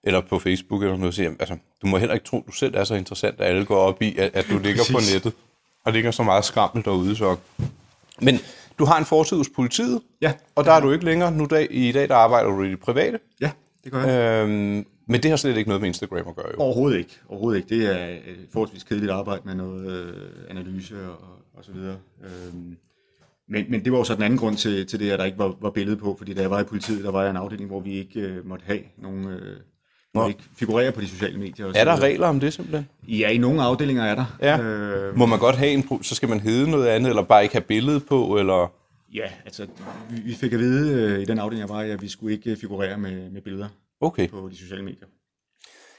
Eller 0.04 0.20
på 0.20 0.38
Facebook 0.38 0.82
eller 0.82 0.96
noget, 0.96 1.14
siger. 1.14 1.30
Altså, 1.40 1.56
du 1.82 1.86
må 1.86 1.98
heller 1.98 2.14
ikke 2.14 2.26
tro, 2.26 2.44
du 2.46 2.52
selv 2.52 2.74
er 2.76 2.84
så 2.84 2.94
interessant, 2.94 3.40
at 3.40 3.46
alle 3.46 3.64
går 3.64 3.76
op 3.76 4.02
i, 4.02 4.16
at, 4.18 4.30
at 4.34 4.46
du 4.50 4.58
ligger 4.58 4.82
på 4.90 4.92
Præcis. 4.92 5.14
nettet. 5.14 5.32
Og 5.84 5.92
ligger 5.92 6.10
så 6.10 6.22
meget 6.22 6.44
skrammel 6.44 6.84
derude, 6.84 7.16
så. 7.16 7.36
Men 8.20 8.38
du 8.78 8.84
har 8.84 8.98
en 8.98 9.04
fortid 9.04 9.36
hos 9.36 9.48
politiet, 9.48 10.00
Ja, 10.20 10.32
og 10.54 10.64
der 10.64 10.72
er 10.72 10.80
du 10.80 10.92
ikke 10.92 11.04
længere. 11.04 11.32
Nu 11.32 11.46
dag, 11.50 11.68
i 11.70 11.92
dag, 11.92 12.08
der 12.08 12.14
arbejder 12.14 12.50
du 12.50 12.62
i 12.62 12.70
det 12.70 12.80
private. 12.80 13.18
ja 13.40 13.50
det 13.84 13.92
gør 13.92 14.04
jeg. 14.04 14.44
Øhm, 14.48 14.86
men 15.06 15.22
det 15.22 15.30
har 15.30 15.36
slet 15.36 15.56
ikke 15.56 15.68
noget 15.68 15.80
med 15.80 15.88
Instagram 15.88 16.28
at 16.28 16.36
gøre, 16.36 16.46
jo. 16.54 16.58
Overhovedet 16.58 16.98
ikke. 16.98 17.20
Overhovedet 17.28 17.58
ikke. 17.58 17.74
Det 17.76 18.00
er 18.00 18.06
et 18.08 18.46
forholdsvis 18.52 18.82
kedeligt 18.82 19.12
arbejde 19.12 19.42
med 19.44 19.54
noget 19.54 19.90
øh, 19.92 20.16
analyse 20.50 20.94
og, 21.08 21.18
og 21.54 21.64
så 21.64 21.72
videre. 21.72 21.96
Øhm, 22.24 22.76
men, 23.48 23.64
men 23.68 23.84
det 23.84 23.92
var 23.92 23.98
jo 23.98 24.04
så 24.04 24.14
den 24.14 24.22
anden 24.22 24.38
grund 24.38 24.56
til, 24.56 24.86
til 24.86 25.00
det, 25.00 25.10
at 25.10 25.18
der 25.18 25.24
ikke 25.24 25.38
var, 25.38 25.54
var 25.60 25.70
billede 25.70 25.96
på, 25.96 26.14
fordi 26.18 26.34
da 26.34 26.40
jeg 26.40 26.50
var 26.50 26.60
i 26.60 26.64
politiet, 26.64 27.04
der 27.04 27.10
var 27.10 27.22
jeg 27.22 27.30
en 27.30 27.36
afdeling, 27.36 27.70
hvor 27.70 27.80
vi 27.80 27.92
ikke 27.92 28.20
øh, 28.20 28.46
måtte 28.46 28.64
have 28.66 28.80
nogen... 28.98 29.24
Øh, 29.28 29.56
vi 30.14 30.28
ikke 30.28 30.40
figurerer 30.56 30.90
på 30.90 31.00
de 31.00 31.08
sociale 31.08 31.38
medier. 31.38 31.66
Og 31.66 31.72
Er 31.76 31.84
der 31.84 32.00
regler 32.00 32.26
om 32.26 32.40
det 32.40 32.52
simpelthen? 32.52 32.88
Ja, 33.08 33.28
i 33.28 33.38
nogle 33.38 33.62
afdelinger 33.62 34.04
er 34.04 34.14
der. 34.14 34.36
Ja. 34.42 34.58
Øh, 34.62 35.18
Må 35.18 35.26
man 35.26 35.38
godt 35.38 35.56
have 35.56 35.70
en, 35.70 36.02
så 36.02 36.14
skal 36.14 36.28
man 36.28 36.40
hedde 36.40 36.70
noget 36.70 36.86
andet, 36.86 37.08
eller 37.10 37.22
bare 37.22 37.42
ikke 37.42 37.54
have 37.54 37.62
billede 37.62 38.00
på, 38.00 38.36
eller... 38.38 38.72
ja, 39.14 39.24
altså 39.44 39.66
vi, 40.10 40.20
vi 40.24 40.34
fik 40.34 40.52
at 40.52 40.58
vide 40.58 40.92
øh, 41.02 41.20
i 41.22 41.24
den 41.24 41.38
afdeling, 41.38 41.68
jeg 41.68 41.74
var 41.76 41.80
at 41.82 42.02
vi 42.02 42.08
skulle 42.08 42.34
ikke 42.34 42.56
figurere 42.60 42.98
med, 42.98 43.30
med 43.30 43.40
billeder 43.42 43.68
Okay. 44.00 44.28
på 44.28 44.48
de 44.52 44.56
sociale 44.58 44.82
medier. 44.84 45.06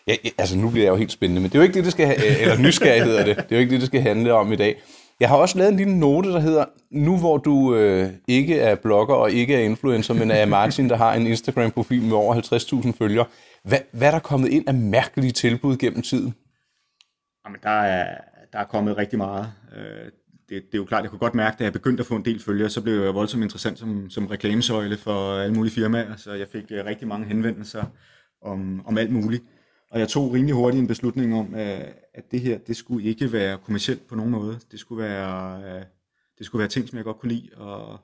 Ja, 0.08 0.15
ja, 0.25 0.29
altså 0.38 0.58
nu 0.58 0.70
bliver 0.70 0.86
jeg 0.86 0.91
jo 0.91 0.96
helt 0.96 1.12
spændende, 1.12 1.41
men 1.41 1.50
det 1.50 1.55
er 1.55 1.60
jo 1.60 1.63
ikke 1.63 1.74
det, 1.74 1.84
det 1.84 1.91
skal 1.91 2.08
ha- 2.08 2.15
eller 2.41 2.58
nysgerrighed 2.58 3.08
hedder 3.08 3.25
det. 3.25 3.36
Det 3.38 3.43
er 3.51 3.55
jo 3.55 3.60
ikke 3.60 3.72
det, 3.72 3.79
det 3.82 3.88
skal 3.88 4.01
handle 4.01 4.34
om 4.34 4.51
i 4.51 4.55
dag. 4.55 4.82
Jeg 5.20 5.29
har 5.29 5.36
også 5.38 5.58
lavet 5.58 5.72
en 5.72 5.77
lille 5.77 6.00
note, 6.00 6.29
der 6.29 6.39
hedder, 6.39 6.65
nu 6.91 7.17
hvor 7.17 7.38
du 7.38 7.75
øh, 7.75 8.10
ikke 8.27 8.60
er 8.60 8.75
blogger 8.75 9.15
og 9.15 9.32
ikke 9.32 9.55
er 9.55 9.60
influencer, 9.60 10.13
men 10.13 10.32
er 10.32 10.46
Martin, 10.46 10.89
der 10.89 10.96
har 10.98 11.13
en 11.13 11.27
Instagram-profil 11.27 12.01
med 12.01 12.12
over 12.13 12.36
50.000 12.86 12.91
følgere, 12.98 13.25
hvad, 13.63 13.79
hvad 13.91 14.08
er 14.08 14.12
der 14.12 14.20
kommet 14.20 14.50
ind 14.50 14.67
af 14.67 14.74
mærkelige 14.74 15.32
tilbud 15.32 15.77
gennem 15.77 16.01
tiden? 16.01 16.34
Jamen, 17.46 17.60
der 17.63 17.70
er, 17.70 18.22
der 18.53 18.60
er 18.60 18.65
kommet 18.65 18.98
rigtig 18.98 19.17
meget. 19.17 19.53
Øh, 19.75 20.12
Det, 20.50 20.63
det 20.65 20.74
er 20.74 20.77
jo 20.77 20.86
klart, 20.86 21.03
jeg 21.03 21.10
kunne 21.10 21.20
godt 21.20 21.36
mærke, 21.36 21.55
da 21.60 21.63
jeg 21.63 21.74
begyndte 21.74 22.01
at 22.01 22.08
få 22.08 22.15
en 22.15 22.25
del 22.25 22.39
følgere, 22.39 22.70
så 22.70 22.82
blev 22.82 23.01
jeg 23.01 23.13
voldsomt 23.13 23.43
interessant 23.43 23.79
som, 23.79 24.10
som 24.10 24.27
reklamesøjle 24.27 24.98
for 24.98 25.38
alle 25.38 25.55
mulige 25.55 25.74
firmaer, 25.74 26.15
så 26.15 26.34
jeg 26.34 26.48
fik 26.48 26.72
øh, 26.72 26.86
rigtig 26.86 27.08
mange 27.08 27.27
henvendelser 27.27 27.86
om, 28.41 28.86
om 28.86 28.98
alt 28.98 29.12
muligt. 29.12 29.43
Og 29.91 30.00
jeg 30.00 30.08
tog 30.10 30.34
rimelig 30.34 30.55
hurtigt 30.55 30.82
en 30.82 30.88
beslutning 30.88 31.36
om, 31.36 31.55
øh, 31.55 31.88
at, 32.13 32.32
det 32.32 32.41
her, 32.41 32.58
det 32.58 32.75
skulle 32.75 33.10
ikke 33.10 33.32
være 33.32 33.58
kommercielt 33.58 34.08
på 34.08 34.15
nogen 34.15 34.32
måde. 34.32 34.60
Det 34.72 34.79
skulle 34.79 35.03
være, 35.03 35.63
øh, 35.63 35.84
det 36.38 36.46
skulle 36.46 36.60
være 36.60 36.70
ting, 36.70 36.89
som 36.89 36.98
jeg 36.98 37.05
godt 37.05 37.20
kunne 37.20 37.34
lide, 37.34 37.50
og 37.58 38.00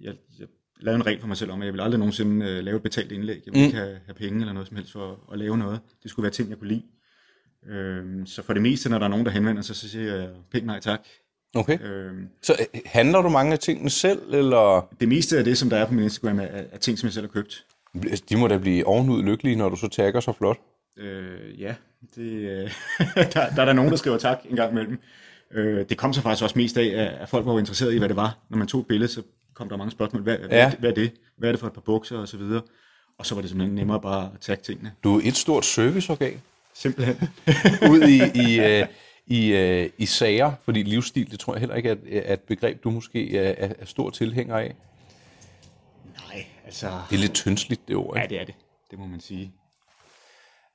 jeg, 0.00 0.14
jeg 0.38 0.46
lavede 0.80 0.96
en 0.96 1.06
regel 1.06 1.20
for 1.20 1.28
mig 1.28 1.36
selv 1.36 1.50
om, 1.50 1.60
at 1.60 1.66
jeg 1.66 1.72
ville 1.72 1.84
aldrig 1.84 1.98
nogensinde 1.98 2.46
øh, 2.46 2.64
lave 2.64 2.76
et 2.76 2.82
betalt 2.82 3.12
indlæg. 3.12 3.42
Jeg 3.46 3.54
ville 3.54 3.60
mm. 3.60 3.66
ikke 3.66 3.78
have, 3.78 3.98
have 4.06 4.14
penge 4.14 4.40
eller 4.40 4.52
noget 4.52 4.68
som 4.68 4.76
helst 4.76 4.92
for 4.92 5.20
at 5.32 5.38
lave 5.38 5.58
noget. 5.58 5.80
Det 6.02 6.10
skulle 6.10 6.24
være 6.24 6.32
ting, 6.32 6.50
jeg 6.50 6.58
kunne 6.58 6.68
lide. 6.68 6.82
Øhm, 7.68 8.26
så 8.26 8.42
for 8.42 8.52
det 8.52 8.62
meste, 8.62 8.90
når 8.90 8.98
der 8.98 9.04
er 9.04 9.10
nogen, 9.10 9.26
der 9.26 9.32
henvender 9.32 9.62
sig, 9.62 9.76
så 9.76 9.88
siger 9.88 10.14
jeg 10.14 10.28
pænt 10.52 10.66
nej 10.66 10.80
tak. 10.80 11.00
Okay. 11.54 11.78
Øhm, 11.82 12.28
så 12.42 12.52
øh, 12.60 12.80
handler 12.86 13.22
du 13.22 13.28
mange 13.28 13.52
af 13.52 13.58
tingene 13.58 13.90
selv, 13.90 14.34
eller? 14.34 14.88
Det 15.00 15.08
meste 15.08 15.38
af 15.38 15.44
det, 15.44 15.58
som 15.58 15.70
der 15.70 15.76
er 15.76 15.86
på 15.86 15.94
min 15.94 16.04
Instagram, 16.04 16.38
er, 16.38 16.44
er 16.44 16.78
ting, 16.78 16.98
som 16.98 17.06
jeg 17.06 17.12
selv 17.12 17.26
har 17.26 17.32
købt. 17.32 17.64
De 18.28 18.36
må 18.36 18.48
da 18.48 18.58
blive 18.58 18.86
ovenud 18.86 19.22
lykkelige, 19.22 19.56
når 19.56 19.68
du 19.68 19.76
så 19.76 19.88
tagger 19.88 20.20
så 20.20 20.32
flot. 20.32 20.58
Øh, 20.98 21.60
ja, 21.60 21.74
det, 22.14 22.32
øh, 22.32 22.70
der, 23.34 23.50
der 23.50 23.62
er 23.62 23.64
der 23.64 23.72
nogen, 23.72 23.90
der 23.90 23.96
skriver 23.96 24.18
tak 24.18 24.38
en 24.50 24.56
gang 24.56 24.72
imellem. 24.72 24.98
Øh, 25.50 25.88
det 25.88 25.98
kom 25.98 26.12
så 26.12 26.20
faktisk 26.20 26.42
også 26.42 26.58
mest 26.58 26.76
af, 26.76 27.16
at 27.20 27.28
folk 27.28 27.46
var 27.46 27.58
interesseret 27.58 27.94
i, 27.94 27.98
hvad 27.98 28.08
det 28.08 28.16
var. 28.16 28.38
Når 28.50 28.58
man 28.58 28.66
tog 28.66 28.80
et 28.80 28.86
billede, 28.86 29.12
så 29.12 29.22
kom 29.54 29.68
der 29.68 29.76
mange 29.76 29.90
spørgsmål. 29.90 30.22
Hvad, 30.22 30.38
ja. 30.38 30.46
hvad, 30.46 30.78
hvad 30.78 30.90
er 30.90 30.94
det? 30.94 31.12
Hvad 31.36 31.48
er 31.48 31.52
det 31.52 31.60
for 31.60 31.66
et 31.66 31.72
par 31.72 31.80
bukser 31.80 32.18
og 32.18 32.28
så 32.28 32.36
videre? 32.36 32.62
Og 33.18 33.26
så 33.26 33.34
var 33.34 33.42
det 33.42 33.50
simpelthen 33.50 33.74
nemmere 33.74 34.00
bare 34.00 34.30
at 34.34 34.40
tage 34.40 34.56
tingene. 34.56 34.92
Du 35.04 35.16
er 35.16 35.20
et 35.24 35.36
stort 35.36 35.64
serviceorgan. 35.64 36.40
Simpelthen. 36.74 37.16
Ud 37.92 38.02
i, 38.08 38.18
i, 38.44 38.80
uh, 38.82 38.88
i, 39.26 39.82
uh, 39.84 39.90
i 39.98 40.06
sager, 40.06 40.52
fordi 40.64 40.82
livsstil, 40.82 41.30
det 41.30 41.40
tror 41.40 41.54
jeg 41.54 41.60
heller 41.60 41.74
ikke 41.76 41.88
er, 41.88 41.96
er 42.12 42.32
et 42.32 42.40
begreb, 42.40 42.84
du 42.84 42.90
måske 42.90 43.36
er, 43.36 43.74
er 43.78 43.84
stor 43.84 44.10
tilhænger 44.10 44.56
af. 44.56 44.74
Nej, 46.28 46.46
altså... 46.64 46.86
Det 47.10 47.16
er 47.16 47.20
lidt 47.20 47.34
tyndsligt, 47.34 47.88
det 47.88 47.96
ord. 47.96 48.16
Ikke? 48.16 48.20
Ja, 48.20 48.26
det 48.28 48.40
er 48.40 48.44
det. 48.44 48.54
Det 48.90 48.98
må 48.98 49.06
man 49.06 49.20
sige. 49.20 49.52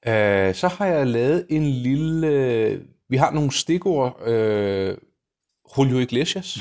Uh, 0.08 0.56
så 0.56 0.76
har 0.78 0.86
jeg 0.86 1.08
lavet 1.08 1.46
en 1.50 1.66
lille... 1.66 2.82
Vi 3.10 3.18
har 3.18 3.32
nogle 3.32 3.52
stikord. 3.52 4.22
Uh, 4.22 4.98
Julio 5.78 6.00
Iglesias. 6.00 6.60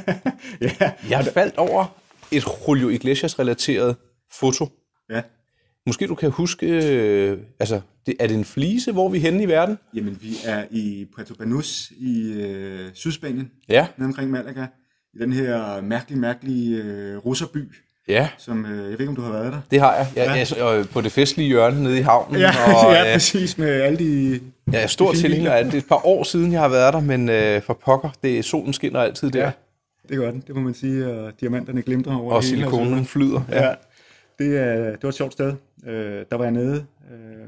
ja. 0.60 0.92
Jeg 1.10 1.24
faldt 1.34 1.56
over 1.56 1.86
et 2.32 2.44
Julio 2.68 2.88
Iglesias-relateret 2.88 3.96
foto. 4.32 4.68
Ja. 5.10 5.22
Måske 5.86 6.06
du 6.06 6.14
kan 6.14 6.30
huske, 6.30 6.66
øh, 6.66 7.38
altså, 7.60 7.80
det, 8.06 8.14
er 8.20 8.26
det 8.26 8.36
en 8.36 8.44
flise, 8.44 8.92
hvor 8.92 9.08
vi 9.08 9.18
er 9.18 9.22
henne 9.22 9.42
i 9.42 9.48
verden? 9.48 9.78
Jamen, 9.94 10.18
vi 10.22 10.36
er 10.44 10.64
i 10.70 11.06
Puerto 11.14 11.34
Banús 11.34 11.92
i 11.98 12.32
øh, 12.32 12.90
Sydspanien, 12.94 13.50
ja. 13.68 13.86
nede 13.96 14.06
omkring 14.06 14.30
Malaga, 14.30 14.66
i 15.14 15.18
den 15.18 15.32
her 15.32 15.80
mærkelige, 15.80 16.20
mærkelige 16.20 16.82
øh, 16.82 17.16
russerby, 17.16 17.72
Ja. 18.08 18.28
Som, 18.38 18.66
øh, 18.66 18.70
jeg 18.70 18.84
ved 18.84 18.90
ikke, 18.90 19.08
om 19.08 19.16
du 19.16 19.22
har 19.22 19.32
været 19.32 19.52
der? 19.52 19.60
Det 19.70 19.80
har 19.80 19.96
jeg. 19.96 20.06
jeg, 20.16 20.46
ja. 20.56 20.64
jeg 20.66 20.88
på 20.88 21.00
det 21.00 21.12
festlige 21.12 21.46
hjørne 21.48 21.82
nede 21.82 21.98
i 21.98 22.00
havnen. 22.00 22.40
Ja, 22.40 22.50
og, 22.86 22.92
ja 22.94 23.12
præcis, 23.14 23.58
med 23.58 23.68
alle 23.68 23.98
de... 23.98 24.40
Jeg 24.72 24.82
er 24.82 24.86
stor 24.86 25.12
tilhænger 25.12 25.52
af 25.52 25.64
det. 25.64 25.72
Det 25.72 25.78
er 25.78 25.82
et 25.82 25.88
par 25.88 26.06
år 26.06 26.22
siden, 26.22 26.52
jeg 26.52 26.60
har 26.60 26.68
været 26.68 26.94
der, 26.94 27.00
men 27.00 27.28
øh, 27.28 27.62
for 27.62 27.74
pokker, 27.84 28.10
det, 28.22 28.44
solen 28.44 28.72
skinner 28.72 29.00
altid 29.00 29.30
der. 29.30 29.44
Ja, 29.44 29.50
det 30.08 30.16
gør 30.16 30.30
den. 30.30 30.44
Det 30.46 30.54
må 30.54 30.60
man 30.60 30.74
sige, 30.74 31.10
og 31.10 31.32
diamanterne 31.40 31.82
glimter 31.82 32.16
over 32.16 32.32
Og 32.32 32.42
hele, 32.42 32.56
silikonen 32.56 33.04
flyder. 33.04 33.40
Ja. 33.50 33.64
ja. 33.64 33.74
Det, 34.38 34.58
er, 34.58 34.90
det 34.90 35.02
var 35.02 35.08
et 35.08 35.14
sjovt 35.14 35.32
sted. 35.32 35.54
Øh, 35.86 36.24
der 36.30 36.36
var 36.36 36.44
jeg 36.44 36.52
nede. 36.52 36.74
Øh, 37.12 37.38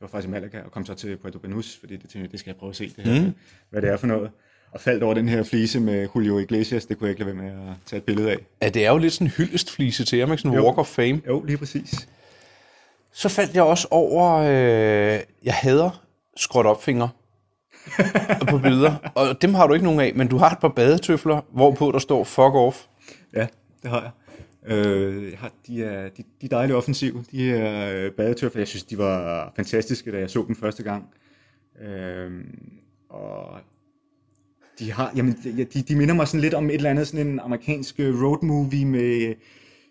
jeg 0.00 0.06
var 0.06 0.08
faktisk 0.08 0.28
i 0.28 0.30
Malaga 0.30 0.58
og 0.64 0.70
kom 0.70 0.86
så 0.86 0.94
til 0.94 1.16
Puerto 1.16 1.38
Banús, 1.38 1.80
fordi 1.80 1.92
det 1.92 2.00
tænkte 2.00 2.18
jeg, 2.18 2.32
det 2.32 2.40
skal 2.40 2.50
jeg 2.50 2.56
prøve 2.56 2.70
at 2.70 2.76
se, 2.76 2.92
det 2.96 3.04
her, 3.04 3.22
mm. 3.22 3.32
hvad 3.70 3.82
det 3.82 3.90
er 3.90 3.96
for 3.96 4.06
noget 4.06 4.30
og 4.72 4.80
faldt 4.80 5.02
over 5.02 5.14
den 5.14 5.28
her 5.28 5.42
flise 5.42 5.80
med 5.80 6.08
Julio 6.16 6.38
Iglesias. 6.38 6.86
Det 6.86 6.98
kunne 6.98 7.06
jeg 7.06 7.10
ikke 7.10 7.24
lade 7.24 7.36
være 7.36 7.44
med 7.44 7.70
at 7.70 7.76
tage 7.86 7.98
et 7.98 8.04
billede 8.04 8.30
af. 8.30 8.36
Ja, 8.62 8.68
det 8.68 8.86
er 8.86 8.90
jo 8.90 8.98
lidt 8.98 9.12
sådan 9.12 9.26
en 9.26 9.30
hyldestflise 9.30 10.04
til 10.04 10.20
ham, 10.20 10.30
ikke? 10.30 10.42
Sådan 10.42 10.58
en 10.58 10.64
walk 10.64 10.78
of 10.78 10.86
fame. 10.86 11.20
Jo, 11.26 11.42
lige 11.42 11.58
præcis. 11.58 12.08
Så 13.12 13.28
faldt 13.28 13.54
jeg 13.54 13.62
også 13.62 13.88
over, 13.90 14.34
øh, 14.34 15.20
jeg 15.44 15.54
hader 15.54 16.04
skråt 16.36 16.66
opfinger 16.66 17.08
på 18.50 18.58
billeder. 18.58 19.12
Og 19.14 19.42
dem 19.42 19.54
har 19.54 19.66
du 19.66 19.74
ikke 19.74 19.84
nogen 19.84 20.00
af, 20.00 20.12
men 20.14 20.28
du 20.28 20.36
har 20.36 20.50
et 20.50 20.58
par 20.58 20.68
badetøfler, 20.68 21.40
hvorpå 21.52 21.90
der 21.92 21.98
står 21.98 22.24
fuck 22.24 22.54
off. 22.54 22.86
Ja, 23.34 23.46
det 23.82 23.90
har 23.90 24.00
jeg. 24.00 24.10
Øh, 24.66 25.32
de, 25.66 25.84
er, 25.84 26.08
de, 26.08 26.22
de 26.40 26.46
er 26.46 26.48
dejligt 26.48 26.76
offensive, 26.76 27.24
de 27.30 27.42
her 27.42 27.90
øh, 27.94 28.12
badetøfler. 28.12 28.60
Jeg 28.60 28.68
synes, 28.68 28.84
de 28.84 28.98
var 28.98 29.52
fantastiske, 29.56 30.12
da 30.12 30.18
jeg 30.18 30.30
så 30.30 30.44
dem 30.46 30.56
første 30.56 30.82
gang. 30.82 31.04
Øh, 31.82 32.30
og 33.08 33.58
de 34.80 34.92
har, 34.92 35.12
jamen, 35.16 35.36
de, 35.44 35.64
de 35.64 35.96
minder 35.96 36.14
mig 36.14 36.28
sådan 36.28 36.40
lidt 36.40 36.54
om 36.54 36.66
et 36.66 36.74
eller 36.74 36.90
andet 36.90 37.06
sådan 37.06 37.26
en 37.26 37.40
amerikansk 37.40 38.00
øh, 38.00 38.22
road 38.22 38.38
movie 38.42 38.84
med 38.84 39.34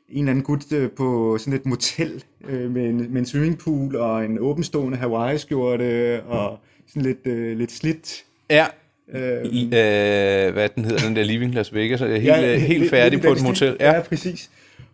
en 0.10 0.19
eller 0.19 0.31
anden 0.31 0.43
gut 0.43 0.72
øh, 0.72 0.91
på 0.91 1.38
sådan 1.38 1.53
et 1.53 1.65
motel 1.65 2.24
øh, 2.48 2.72
med, 2.72 2.86
en, 2.86 2.98
med 2.98 3.19
en 3.22 3.25
swimmingpool 3.25 3.96
og 3.96 4.25
en 4.25 4.39
åbenstående 4.39 4.98
Hawaii-skjorte 4.98 6.24
og 6.24 6.60
sådan 6.88 7.01
lidt, 7.01 7.27
øh, 7.27 7.58
lidt 7.58 7.72
slidt. 7.72 8.24
Ja, 8.50 8.65
øh, 9.13 9.46
I, 9.46 9.65
øh, 9.65 10.53
hvad 10.53 10.69
den 10.69 10.86
hedder, 10.86 11.08
den 11.08 11.15
der 11.15 11.24
Living 11.24 11.53
Las 11.53 11.74
Vegas, 11.74 12.01
er 12.01 12.08
helt, 12.08 12.25
ja, 12.25 12.58
helt 12.58 12.89
færdig 12.89 13.22
på 13.22 13.31
et 13.31 13.43
motel. 13.43 13.77
Ja. 13.79 13.93
ja, 13.93 14.01
præcis. 14.01 14.50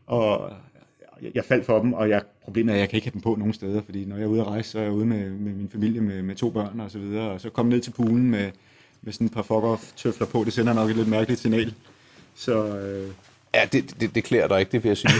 Og 0.07 0.51
jeg, 1.21 1.31
jeg 1.35 1.45
faldt 1.45 1.65
for 1.65 1.79
dem, 1.79 1.93
og 1.93 2.09
jeg, 2.09 2.21
problemet 2.43 2.71
er, 2.71 2.75
at 2.75 2.79
jeg 2.79 2.89
kan 2.89 2.97
ikke 2.97 3.07
have 3.07 3.13
dem 3.13 3.21
på 3.21 3.35
nogen 3.39 3.53
steder, 3.53 3.81
fordi 3.81 4.05
når 4.05 4.15
jeg 4.15 4.23
er 4.23 4.27
ude 4.27 4.41
at 4.41 4.47
rejse, 4.47 4.69
så 4.69 4.79
er 4.79 4.83
jeg 4.83 4.91
ude 4.91 5.05
med, 5.05 5.29
med 5.29 5.53
min 5.53 5.69
familie 5.69 6.01
med, 6.01 6.21
med 6.21 6.35
to 6.35 6.49
børn 6.49 6.79
og 6.79 6.91
så 6.91 6.99
videre, 6.99 7.29
og 7.31 7.41
så 7.41 7.49
kom 7.49 7.65
ned 7.65 7.79
til 7.79 7.91
poolen 7.91 8.31
med 8.31 8.51
med 9.05 9.13
sådan 9.13 9.27
et 9.27 9.33
par 9.33 9.41
fuck 9.41 9.95
tøfler 9.97 10.27
på, 10.27 10.43
det 10.43 10.53
sender 10.53 10.73
nok 10.73 10.89
et 10.89 10.95
lidt 10.95 11.07
mærkeligt 11.07 11.41
signal. 11.41 11.73
Så, 12.35 12.65
øh... 12.65 13.09
Ja, 13.53 13.65
det, 13.71 14.01
det, 14.01 14.15
det 14.15 14.23
klæder 14.23 14.47
dig 14.47 14.59
ikke, 14.59 14.71
det 14.71 14.83
vil 14.83 14.89
jeg 14.89 14.97
sige. 14.97 15.13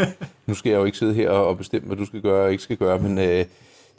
nu 0.46 0.54
skal 0.54 0.70
jeg 0.70 0.78
jo 0.78 0.84
ikke 0.84 0.98
sidde 0.98 1.14
her 1.14 1.30
og 1.30 1.58
bestemme, 1.58 1.86
hvad 1.86 1.96
du 1.96 2.04
skal 2.04 2.20
gøre 2.20 2.44
og 2.44 2.50
ikke 2.50 2.62
skal 2.62 2.76
gøre, 2.76 2.98
men 2.98 3.18
øh, 3.18 3.44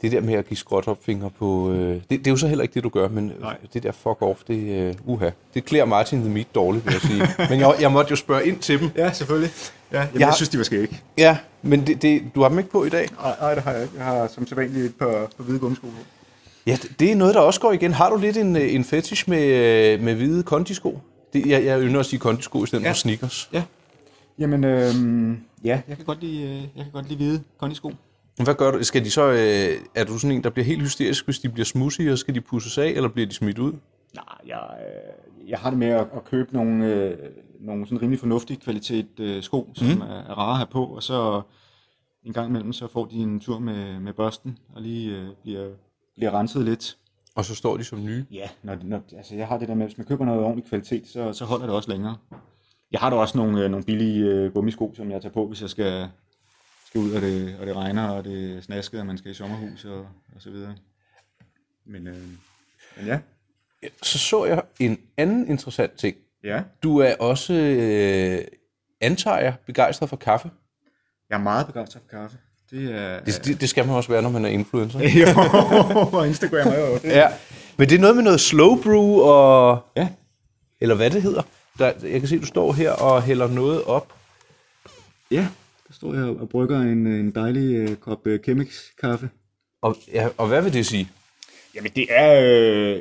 det 0.02 0.12
der 0.12 0.20
med 0.20 0.34
at 0.34 0.48
give 0.48 0.56
skråt 0.56 0.88
opfinger 0.88 1.28
på, 1.28 1.72
øh, 1.72 1.94
det, 1.94 2.04
det 2.10 2.26
er 2.26 2.30
jo 2.30 2.36
så 2.36 2.48
heller 2.48 2.62
ikke 2.62 2.74
det, 2.74 2.84
du 2.84 2.88
gør, 2.88 3.08
men 3.08 3.32
Nej. 3.40 3.56
det 3.72 3.82
der 3.82 3.92
fuck 3.92 4.22
off, 4.22 4.40
det, 4.48 4.88
øh, 4.88 4.94
uha, 5.04 5.30
det 5.54 5.64
klæder 5.64 5.84
Martin 5.84 6.20
the 6.20 6.30
Meat 6.30 6.46
dårligt, 6.54 6.86
vil 6.86 6.92
jeg 6.92 7.00
sige. 7.00 7.28
men 7.50 7.60
jeg, 7.60 7.74
jeg 7.80 7.92
måtte 7.92 8.10
jo 8.10 8.16
spørge 8.16 8.46
ind 8.46 8.58
til 8.58 8.80
dem. 8.80 8.90
Ja, 8.96 9.12
selvfølgelig. 9.12 9.50
Ja, 9.92 9.98
jamen, 9.98 10.12
jeg, 10.14 10.20
jeg 10.20 10.34
synes, 10.34 10.48
de 10.48 10.58
var 10.58 10.64
skæg. 10.64 11.02
Ja, 11.18 11.38
men 11.62 11.86
det, 11.86 12.02
det, 12.02 12.22
du 12.34 12.42
har 12.42 12.48
dem 12.48 12.58
ikke 12.58 12.70
på 12.70 12.84
i 12.84 12.88
dag? 12.88 13.08
Nej, 13.22 13.36
nej, 13.40 13.54
det 13.54 13.62
har 13.62 13.72
jeg 13.72 13.82
ikke. 13.82 13.94
Jeg 13.96 14.04
har 14.04 14.26
som 14.26 14.46
sædvanligt 14.46 14.86
et 14.86 14.94
par, 14.94 15.30
par 15.36 15.44
hvide 15.44 15.58
gummisko 15.58 15.86
på. 15.86 15.92
Ja, 16.66 16.78
det 16.98 17.12
er 17.12 17.16
noget, 17.16 17.34
der 17.34 17.40
også 17.40 17.60
går 17.60 17.72
igen. 17.72 17.92
Har 17.92 18.10
du 18.10 18.16
lidt 18.16 18.36
en, 18.36 18.56
en 18.56 18.84
fetish 18.84 19.30
med, 19.30 19.98
med 19.98 20.14
hvide 20.14 20.42
kondisko? 20.42 21.00
Det, 21.32 21.46
jeg, 21.46 21.64
jeg 21.64 21.82
ynder 21.82 22.00
at 22.00 22.06
sige 22.06 22.20
kondisko 22.20 22.64
i 22.64 22.66
stedet 22.66 22.84
ja. 22.84 22.90
for 22.90 22.94
sneakers. 22.94 23.50
Ja. 23.52 23.62
Jamen, 24.38 24.64
øh, 24.64 24.92
ja, 25.64 25.82
jeg 25.88 25.96
kan 25.96 26.06
godt 26.06 26.20
lide, 26.20 26.42
øh, 26.42 26.62
jeg 26.76 26.84
kan 26.84 26.92
godt 26.92 27.08
lide 27.08 27.16
hvide 27.16 27.42
kondisko. 27.58 27.92
Hvad 28.42 28.54
gør 28.54 28.70
du? 28.70 28.84
Skal 28.84 29.04
de 29.04 29.10
så, 29.10 29.30
øh, 29.30 29.78
er 29.94 30.04
du 30.04 30.18
sådan 30.18 30.36
en, 30.36 30.44
der 30.44 30.50
bliver 30.50 30.66
helt 30.66 30.82
hysterisk, 30.82 31.24
hvis 31.24 31.38
de 31.38 31.48
bliver 31.48 31.64
smudsige, 31.64 32.12
og 32.12 32.18
skal 32.18 32.34
de 32.34 32.40
pusses 32.40 32.78
af, 32.78 32.86
eller 32.86 33.08
bliver 33.08 33.26
de 33.26 33.34
smidt 33.34 33.58
ud? 33.58 33.72
Nej, 34.14 34.24
jeg, 34.46 34.60
øh, 34.80 35.50
jeg 35.50 35.58
har 35.58 35.70
det 35.70 35.78
med 35.78 35.88
at, 35.88 36.06
at 36.16 36.24
købe 36.24 36.52
nogle, 36.52 36.86
øh, 36.86 37.16
nogle 37.60 37.86
sådan 37.86 38.02
rimelig 38.02 38.20
fornuftige 38.20 38.60
kvalitet 38.60 39.20
øh, 39.20 39.42
sko, 39.42 39.70
som 39.74 39.86
mm. 39.86 40.00
er, 40.00 40.06
er 40.06 40.38
rare 40.38 40.50
at 40.50 40.56
have 40.56 40.66
på, 40.66 40.84
og 40.84 41.02
så 41.02 41.42
en 42.24 42.32
gang 42.32 42.48
imellem, 42.48 42.72
så 42.72 42.86
får 42.86 43.04
de 43.04 43.16
en 43.16 43.40
tur 43.40 43.58
med, 43.58 44.00
med 44.00 44.12
børsten, 44.12 44.58
og 44.74 44.82
lige 44.82 45.16
øh, 45.16 45.26
bliver 45.42 45.68
bliver 46.16 46.38
renset 46.38 46.64
lidt. 46.64 46.98
Og 47.34 47.44
så 47.44 47.54
står 47.54 47.76
de 47.76 47.84
som 47.84 48.04
nye? 48.04 48.26
Ja, 48.30 48.48
når, 48.62 48.78
når, 48.82 49.02
altså 49.16 49.34
jeg 49.34 49.48
har 49.48 49.58
det 49.58 49.68
der 49.68 49.74
med, 49.74 49.84
at 49.84 49.90
hvis 49.90 49.98
man 49.98 50.06
køber 50.06 50.24
noget 50.24 50.44
ordentlig 50.44 50.68
kvalitet, 50.68 51.08
så, 51.08 51.32
så 51.32 51.44
holder 51.44 51.66
det 51.66 51.74
også 51.74 51.90
længere. 51.90 52.16
Jeg 52.92 53.00
har 53.00 53.10
da 53.10 53.16
også 53.16 53.38
nogle, 53.38 53.64
øh, 53.64 53.70
nogle 53.70 53.84
billige 53.84 54.24
øh, 54.24 54.52
gummisko, 54.52 54.92
som 54.94 55.10
jeg 55.10 55.22
tager 55.22 55.32
på, 55.32 55.46
hvis 55.46 55.62
jeg 55.62 55.70
skal, 55.70 56.08
skal 56.86 57.00
ud, 57.00 57.12
og 57.12 57.20
det, 57.22 57.56
og 57.60 57.66
det 57.66 57.76
regner, 57.76 58.08
og 58.08 58.24
det 58.24 58.56
er 58.56 58.60
snasket, 58.60 59.00
og 59.00 59.06
man 59.06 59.18
skal 59.18 59.30
i 59.30 59.34
sommerhus 59.34 59.84
og, 59.84 59.98
og 60.34 60.42
så 60.42 60.50
videre. 60.50 60.74
Men, 61.84 62.06
øh, 62.06 62.28
men 62.96 63.06
ja. 63.06 63.20
Så 64.02 64.18
så 64.18 64.44
jeg 64.44 64.62
en 64.80 64.98
anden 65.16 65.48
interessant 65.48 65.92
ting. 65.92 66.16
Ja. 66.44 66.62
Du 66.82 66.98
er 66.98 67.14
også, 67.20 67.54
øh, 67.54 68.44
antager 69.00 69.38
jeg, 69.38 69.54
begejstret 69.66 70.08
for 70.08 70.16
kaffe. 70.16 70.50
Jeg 71.30 71.36
er 71.36 71.42
meget 71.42 71.66
begejstret 71.66 72.02
for 72.02 72.08
kaffe. 72.08 72.38
Det, 72.74 72.94
er, 72.94 73.20
det, 73.20 73.44
det, 73.44 73.60
det 73.60 73.68
skal 73.68 73.86
man 73.86 73.96
også 73.96 74.08
være, 74.08 74.22
når 74.22 74.30
man 74.30 74.44
er 74.44 74.48
influencer. 74.48 74.98
jo, 75.20 75.26
og 76.18 76.26
Instagram 76.26 76.68
er 76.68 76.78
jo. 76.78 76.98
ja. 77.04 77.28
Men 77.76 77.88
det 77.88 77.96
er 77.96 78.00
noget 78.00 78.16
med 78.16 78.24
noget 78.24 78.40
slow 78.40 78.82
brew, 78.82 79.20
og, 79.20 79.78
ja. 79.96 80.08
eller 80.80 80.94
hvad 80.94 81.10
det 81.10 81.22
hedder. 81.22 81.42
Der, 81.78 81.92
jeg 82.02 82.20
kan 82.20 82.28
se, 82.28 82.38
du 82.38 82.46
står 82.46 82.72
her 82.72 82.90
og 82.90 83.22
hælder 83.22 83.48
noget 83.48 83.84
op. 83.84 84.12
Ja, 85.30 85.46
der 85.88 85.94
står 85.94 86.14
jeg 86.14 86.24
og 86.24 86.48
brygger 86.48 86.80
en, 86.80 87.06
en 87.06 87.30
dejlig 87.30 87.90
uh, 87.90 87.96
kop 87.96 88.26
uh, 88.26 88.36
Chemex-kaffe. 88.44 89.28
Og, 89.82 89.96
ja, 90.12 90.28
og 90.36 90.48
hvad 90.48 90.62
vil 90.62 90.72
det 90.72 90.86
sige? 90.86 91.08
Jamen 91.74 91.90
det 91.96 92.06
er, 92.10 92.40
øh, 92.44 93.00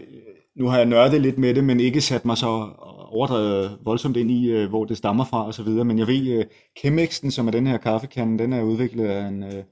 nu 0.56 0.68
har 0.68 0.78
jeg 0.78 0.86
nørdet 0.86 1.22
lidt 1.22 1.38
med 1.38 1.54
det, 1.54 1.64
men 1.64 1.80
ikke 1.80 2.02
sat 2.02 2.26
mig 2.26 2.38
så 2.38 2.70
overdrevet 3.14 3.78
voldsomt 3.84 4.18
ind 4.18 4.32
i, 4.32 4.50
øh, 4.52 4.70
hvor 4.70 4.86
det 4.86 4.98
stammer 4.98 5.26
fra 5.26 5.48
osv., 5.48 5.68
men 5.68 6.00
jeg 6.00 6.08
ved, 6.08 6.28
øh, 6.40 6.46
Chemexen, 6.80 7.32
som 7.32 7.48
er 7.48 7.52
den 7.52 7.68
her 7.68 7.78
kaffekande, 7.78 8.44
den 8.44 8.54
er 8.54 8.62
udviklet 8.64 9.06
af 9.06 9.28
en 9.28 9.44
øh, 9.44 9.64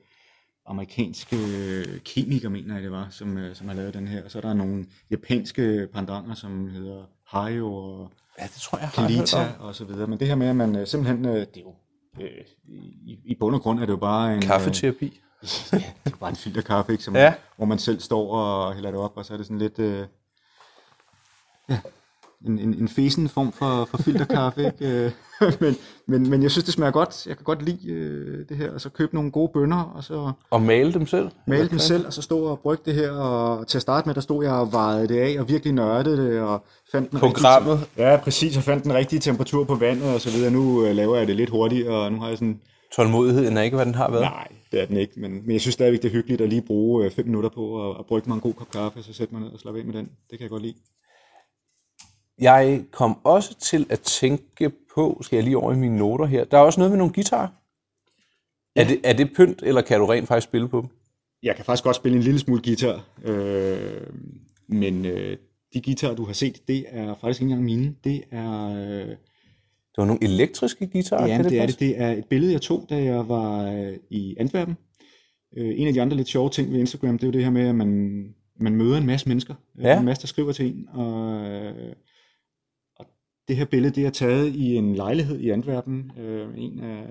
amerikansk 0.65 1.33
øh, 1.33 1.85
kemiker, 2.05 2.49
mener 2.49 2.73
jeg 2.73 2.83
det 2.83 2.91
var, 2.91 3.07
som, 3.09 3.37
øh, 3.37 3.55
som 3.55 3.67
har 3.67 3.75
lavet 3.75 3.93
den 3.93 4.07
her. 4.07 4.23
Og 4.23 4.31
så 4.31 4.37
er 4.37 4.41
der 4.41 4.53
nogle 4.53 4.85
japanske 5.11 5.87
pandanger, 5.93 6.33
som 6.35 6.69
hedder 6.69 7.03
Hayo 7.27 7.73
og 7.73 8.11
ja, 8.39 8.43
det 8.43 8.51
tror 8.61 8.77
jeg, 8.77 8.89
Kalita 8.93 9.47
og 9.59 9.75
så 9.75 9.85
videre. 9.85 10.07
Men 10.07 10.19
det 10.19 10.27
her 10.27 10.35
med, 10.35 10.47
at 10.47 10.55
man 10.55 10.75
øh, 10.75 10.87
simpelthen, 10.87 11.25
øh, 11.25 11.33
det 11.35 11.57
er 11.57 11.61
jo, 11.61 11.75
øh, 12.21 12.45
i, 13.07 13.19
i 13.25 13.35
bund 13.39 13.55
og 13.55 13.61
grund 13.61 13.79
er 13.79 13.85
det 13.85 13.93
jo 13.93 13.97
bare 13.97 14.35
en... 14.35 14.41
Kaffeterapi? 14.41 15.21
ja, 15.73 15.77
det 16.05 16.13
er 16.13 16.17
bare 16.17 16.29
en 16.29 16.35
filterkaffe, 16.35 16.91
ikke? 16.91 17.03
Som, 17.03 17.15
Ja. 17.15 17.33
hvor 17.57 17.65
man 17.65 17.79
selv 17.79 17.99
står 17.99 18.31
og 18.35 18.73
hælder 18.73 18.91
det 18.91 18.99
op, 18.99 19.17
og 19.17 19.25
så 19.25 19.33
er 19.33 19.37
det 19.37 19.45
sådan 19.45 19.59
lidt... 19.59 19.79
Øh, 19.79 20.05
ja, 21.69 21.79
en, 22.47 22.59
en, 22.59 22.73
en 22.73 22.87
fesen 22.87 23.29
form 23.29 23.51
for, 23.51 23.85
for 23.85 23.97
filterkaffe, 23.97 24.65
ikke? 24.65 25.05
Øh, 25.05 25.11
men, 25.61 25.75
men, 26.07 26.29
men 26.29 26.43
jeg 26.43 26.51
synes, 26.51 26.65
det 26.65 26.73
smager 26.73 26.91
godt. 26.91 27.27
Jeg 27.27 27.37
kan 27.37 27.43
godt 27.43 27.61
lide 27.65 27.91
øh, 27.91 28.45
det 28.49 28.57
her. 28.57 28.71
Og 28.71 28.81
så 28.81 28.89
købe 28.89 29.15
nogle 29.15 29.31
gode 29.31 29.51
bønner, 29.53 29.83
og 29.83 30.03
så 30.03 30.31
Og 30.49 30.61
male 30.61 30.93
dem 30.93 31.07
selv? 31.07 31.29
male 31.47 31.69
dem 31.69 31.79
selv, 31.79 32.05
og 32.05 32.13
så 32.13 32.21
stå 32.21 32.39
og 32.39 32.59
brygge 32.59 32.83
det 32.85 32.93
her. 32.93 33.11
Og 33.11 33.67
til 33.67 33.77
at 33.77 33.81
starte 33.81 34.07
med, 34.07 34.15
der 34.15 34.21
stod 34.21 34.43
jeg 34.43 34.53
og 34.53 34.71
vejede 34.71 35.07
det 35.07 35.19
af, 35.19 35.39
og 35.39 35.49
virkelig 35.49 35.73
nørdede 35.73 36.17
det, 36.17 36.39
og 36.41 36.65
fandt 36.91 37.11
den 37.11 37.19
Programmet? 37.19 37.73
rigtige... 37.73 38.07
Ja, 38.07 38.17
præcis, 38.17 38.57
og 38.57 38.63
fandt 38.63 38.83
den 38.83 38.93
rigtige 38.93 39.19
temperatur 39.19 39.63
på 39.63 39.75
vandet, 39.75 40.13
og 40.13 40.21
så 40.21 40.29
videre. 40.31 40.51
Nu 40.51 40.85
øh, 40.85 40.95
laver 40.95 41.17
jeg 41.17 41.27
det 41.27 41.35
lidt 41.35 41.49
hurtigere, 41.49 41.95
og 41.95 42.11
nu 42.11 42.19
har 42.19 42.27
jeg 42.27 42.37
sådan... 42.37 42.61
Tålmodigheden 42.95 43.57
er 43.57 43.61
ikke, 43.61 43.75
hvad 43.75 43.85
den 43.85 43.95
har 43.95 44.11
været? 44.11 44.21
Nej, 44.21 44.47
det 44.71 44.81
er 44.81 44.85
den 44.85 44.97
ikke, 44.97 45.13
men, 45.17 45.31
men 45.31 45.51
jeg 45.51 45.61
synes 45.61 45.73
stadigvæk, 45.73 46.01
det 46.01 46.07
er 46.07 46.11
hyggeligt 46.13 46.41
at 46.41 46.49
lige 46.49 46.61
bruge 46.61 47.05
øh, 47.05 47.11
fem 47.11 47.25
minutter 47.25 47.49
på 47.49 47.89
at, 47.89 47.95
at 47.99 48.05
brygge 48.05 48.29
mig 48.29 48.35
en 48.35 48.41
god 48.41 48.53
kop 48.53 48.71
kaffe, 48.71 48.99
og 48.99 49.05
så 49.05 49.13
sætte 49.13 49.33
mig 49.33 49.43
ned 49.43 49.51
og 49.51 49.59
slappe 49.59 49.79
af 49.79 49.85
med 49.85 49.93
den. 49.93 50.05
Det 50.05 50.37
kan 50.37 50.41
jeg 50.41 50.49
godt 50.49 50.63
lide. 50.63 50.73
Jeg 52.41 52.83
kom 52.91 53.17
også 53.23 53.55
til 53.59 53.85
at 53.89 53.99
tænke 53.99 54.71
på, 54.95 55.19
skal 55.23 55.35
jeg 55.37 55.43
lige 55.43 55.57
over 55.57 55.73
i 55.73 55.75
mine 55.75 55.97
noter 55.97 56.25
her, 56.25 56.43
der 56.43 56.57
er 56.57 56.61
også 56.61 56.79
noget 56.79 56.91
med 56.91 56.97
nogle 56.97 57.13
guitarer. 57.13 57.47
Ja. 58.75 58.81
Er, 58.81 58.87
det, 58.87 58.99
er 59.03 59.13
det 59.13 59.33
pynt, 59.35 59.61
eller 59.63 59.81
kan 59.81 59.99
du 59.99 60.05
rent 60.05 60.27
faktisk 60.27 60.47
spille 60.47 60.67
på 60.69 60.81
dem? 60.81 60.89
Jeg 61.43 61.55
kan 61.55 61.65
faktisk 61.65 61.83
godt 61.83 61.95
spille 61.95 62.17
en 62.17 62.23
lille 62.23 62.39
smule 62.39 62.61
guitar, 62.63 63.05
øh, 63.23 64.07
men 64.67 65.05
øh, 65.05 65.37
de 65.73 65.81
guitarer, 65.81 66.15
du 66.15 66.25
har 66.25 66.33
set, 66.33 66.67
det 66.67 66.85
er 66.89 67.15
faktisk 67.21 67.41
ikke 67.41 67.51
engang 67.51 67.63
mine. 67.65 67.95
Det 68.03 68.23
er... 68.31 68.69
Øh, 68.69 69.07
Det 69.07 69.97
var 69.97 70.05
nogle 70.05 70.23
elektriske 70.23 70.87
guitarer, 70.87 71.27
Ja, 71.27 71.37
det, 71.37 71.49
det 71.49 71.59
er 71.59 71.65
det. 71.65 71.79
Det 71.79 72.01
er 72.01 72.11
et 72.11 72.25
billede, 72.25 72.51
jeg 72.53 72.61
tog, 72.61 72.85
da 72.89 73.03
jeg 73.03 73.29
var 73.29 73.71
øh, 73.71 73.93
i 74.09 74.35
Antwerpen. 74.39 74.77
Øh, 75.57 75.73
en 75.79 75.87
af 75.87 75.93
de 75.93 76.01
andre 76.01 76.17
lidt 76.17 76.27
sjove 76.27 76.49
ting 76.49 76.71
ved 76.71 76.79
Instagram, 76.79 77.17
det 77.17 77.23
er 77.23 77.27
jo 77.27 77.31
det 77.31 77.43
her 77.43 77.51
med, 77.51 77.67
at 77.67 77.75
man, 77.75 78.23
man 78.59 78.75
møder 78.75 78.97
en 78.97 79.05
masse 79.05 79.27
mennesker. 79.29 79.55
Øh, 79.79 79.83
Ja. 79.85 79.99
En 79.99 80.05
masse, 80.05 80.21
der 80.21 80.27
skriver 80.27 80.51
til 80.51 80.65
en. 80.65 80.87
Og, 80.93 81.45
øh, 81.45 81.73
og 81.75 81.95
det 83.51 83.57
her 83.57 83.65
billede, 83.65 83.95
det 83.95 84.05
er 84.05 84.09
taget 84.09 84.55
i 84.55 84.75
en 84.75 84.95
lejlighed 84.95 85.39
i 85.39 85.49
Antwerpen. 85.49 86.11
Øh, 86.19 86.47
en 86.57 86.79
af 86.79 87.03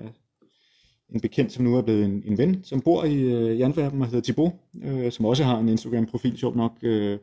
en 1.09 1.21
bekendt, 1.21 1.51
som 1.51 1.63
nu 1.63 1.75
er 1.77 1.81
blevet 1.81 2.05
en, 2.05 2.23
en 2.25 2.37
ven, 2.37 2.63
som 2.63 2.81
bor 2.81 3.03
i, 3.03 3.15
øh, 3.15 3.57
i 3.57 3.61
Antwerpen 3.61 4.01
og 4.01 4.07
hedder 4.07 4.21
Thibaut, 4.21 4.53
øh, 4.83 5.11
som 5.11 5.25
også 5.25 5.43
har 5.43 5.59
en 5.59 5.69
Instagram-profil, 5.69 6.37
sjovt 6.37 6.55
nok. 6.55 6.71
Øh, 6.81 7.17